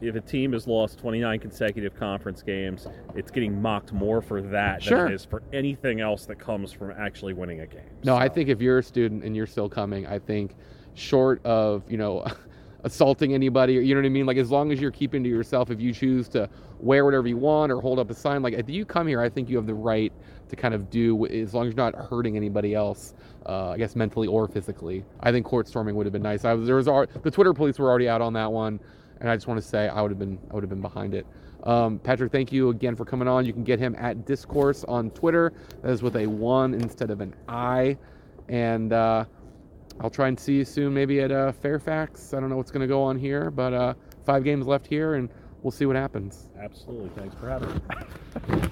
if 0.02 0.16
a 0.16 0.22
team 0.22 0.54
has 0.54 0.68
lost 0.68 0.98
29 1.00 1.40
consecutive 1.40 1.96
conference 1.96 2.42
games, 2.42 2.88
it's 3.16 3.32
getting 3.32 3.62
mocked 3.62 3.92
more 3.94 4.22
for 4.22 4.42
that 4.42 4.82
Sure. 4.84 5.04
than 5.04 5.12
it 5.12 5.16
is 5.16 5.26
for 5.26 5.42
anything 5.52 6.00
else 6.02 6.26
that 6.26 6.38
comes 6.40 6.72
from 6.72 6.92
actually 6.92 7.34
winning 7.34 7.62
a 7.62 7.68
game. 7.68 7.82
No, 8.04 8.16
I 8.16 8.30
think 8.30 8.48
if 8.50 8.62
you're 8.62 8.78
a 8.80 8.84
student 8.84 9.24
and 9.24 9.36
you're 9.36 9.48
still 9.48 9.68
coming, 9.70 10.06
I 10.08 10.20
think 10.20 10.56
short 10.94 11.46
of, 11.46 11.84
you 11.90 11.98
know, 11.98 12.26
assaulting 12.84 13.34
anybody 13.34 13.78
or 13.78 13.82
you 13.82 13.94
know 13.94 14.02
what 14.02 14.06
I 14.06 14.10
mean, 14.10 14.26
like 14.26 14.38
as 14.38 14.52
long 14.52 14.72
as 14.72 14.80
you're 14.80 14.92
keeping 14.92 15.24
to 15.24 15.30
yourself, 15.30 15.70
if 15.70 15.80
you 15.80 15.94
choose 15.94 16.30
to 16.30 16.50
wear 16.80 17.06
whatever 17.06 17.28
you 17.28 17.38
want 17.38 17.72
or 17.72 17.82
hold 17.82 18.00
up 18.00 18.10
a 18.10 18.14
sign, 18.14 18.42
like 18.42 18.54
if 18.54 18.70
you 18.70 18.86
come 18.86 19.08
here, 19.08 19.22
I 19.22 19.30
think 19.30 19.50
you 19.50 19.58
have 19.58 19.68
the 19.68 19.74
right 19.74 20.14
to 20.50 20.56
kind 20.56 20.74
of 20.74 20.90
do 20.90 21.26
as 21.28 21.54
long 21.54 21.68
as 21.68 21.74
you're 21.74 21.92
not 21.92 21.96
hurting 21.96 22.36
anybody 22.36 22.74
else, 22.74 23.14
uh, 23.46 23.72
I 23.72 23.78
guess 23.78 23.96
mentally 23.96 24.28
or 24.28 24.48
physically. 24.48 25.06
I 25.20 25.32
think 25.32 25.46
court 25.46 25.68
storming 25.68 25.96
would 25.96 26.06
have 26.06 26.14
been 26.14 26.22
nice. 26.22 26.46
I 26.46 26.54
was 26.54 26.66
there 26.66 26.76
was 26.76 26.86
the 26.86 27.32
Twitter 27.32 27.54
police 27.54 27.80
were 27.80 27.90
already 27.90 28.10
out 28.10 28.22
on 28.22 28.34
that 28.34 28.52
one, 28.52 28.80
and 29.20 29.30
I 29.30 29.36
just 29.36 29.48
want 29.48 29.62
to 29.62 29.68
say 29.68 29.88
I 29.88 30.02
would 30.02 30.12
have 30.12 30.20
been 30.20 30.40
I 30.50 30.54
would 30.54 30.64
have 30.64 30.70
been 30.70 30.82
behind 30.82 31.14
it. 31.14 31.26
Um, 31.64 32.00
Patrick, 32.00 32.32
thank 32.32 32.52
you 32.52 32.70
again 32.70 32.96
for 32.96 33.06
coming 33.06 33.28
on. 33.28 33.46
You 33.46 33.54
can 33.54 33.64
get 33.64 33.80
him 33.80 33.96
at 33.98 34.26
D1scourse 34.26 34.86
on 34.88 35.12
Twitter. 35.12 35.52
That 35.82 35.92
is 35.92 36.02
with 36.02 36.16
a 36.16 36.26
one 36.26 36.74
instead 36.74 37.12
of 37.12 37.20
an 37.22 37.36
I. 37.48 37.98
And 38.48 38.94
uh, 38.94 39.26
I'll 40.02 40.10
try 40.10 40.28
and 40.28 40.40
see 40.40 40.54
you 40.54 40.66
soon, 40.66 40.94
maybe 40.94 41.20
at 41.22 41.32
uh, 41.32 41.52
Fairfax. 41.52 42.34
I 42.34 42.40
don't 42.40 42.50
know 42.50 42.58
what's 42.58 42.72
going 42.72 42.82
to 42.82 42.88
go 42.88 43.04
on 43.04 43.18
here, 43.18 43.52
but 43.52 43.74
uh, 43.74 43.94
five 44.26 44.44
games 44.44 44.66
left 44.66 44.88
here, 44.88 45.16
and 45.16 45.30
we'll 45.62 45.72
see 45.72 45.86
what 45.86 45.96
happens. 45.96 46.48
Absolutely. 46.58 47.10
Thanks 47.16 47.36
for 47.36 47.50
having 47.50 47.70
me. 47.70 48.62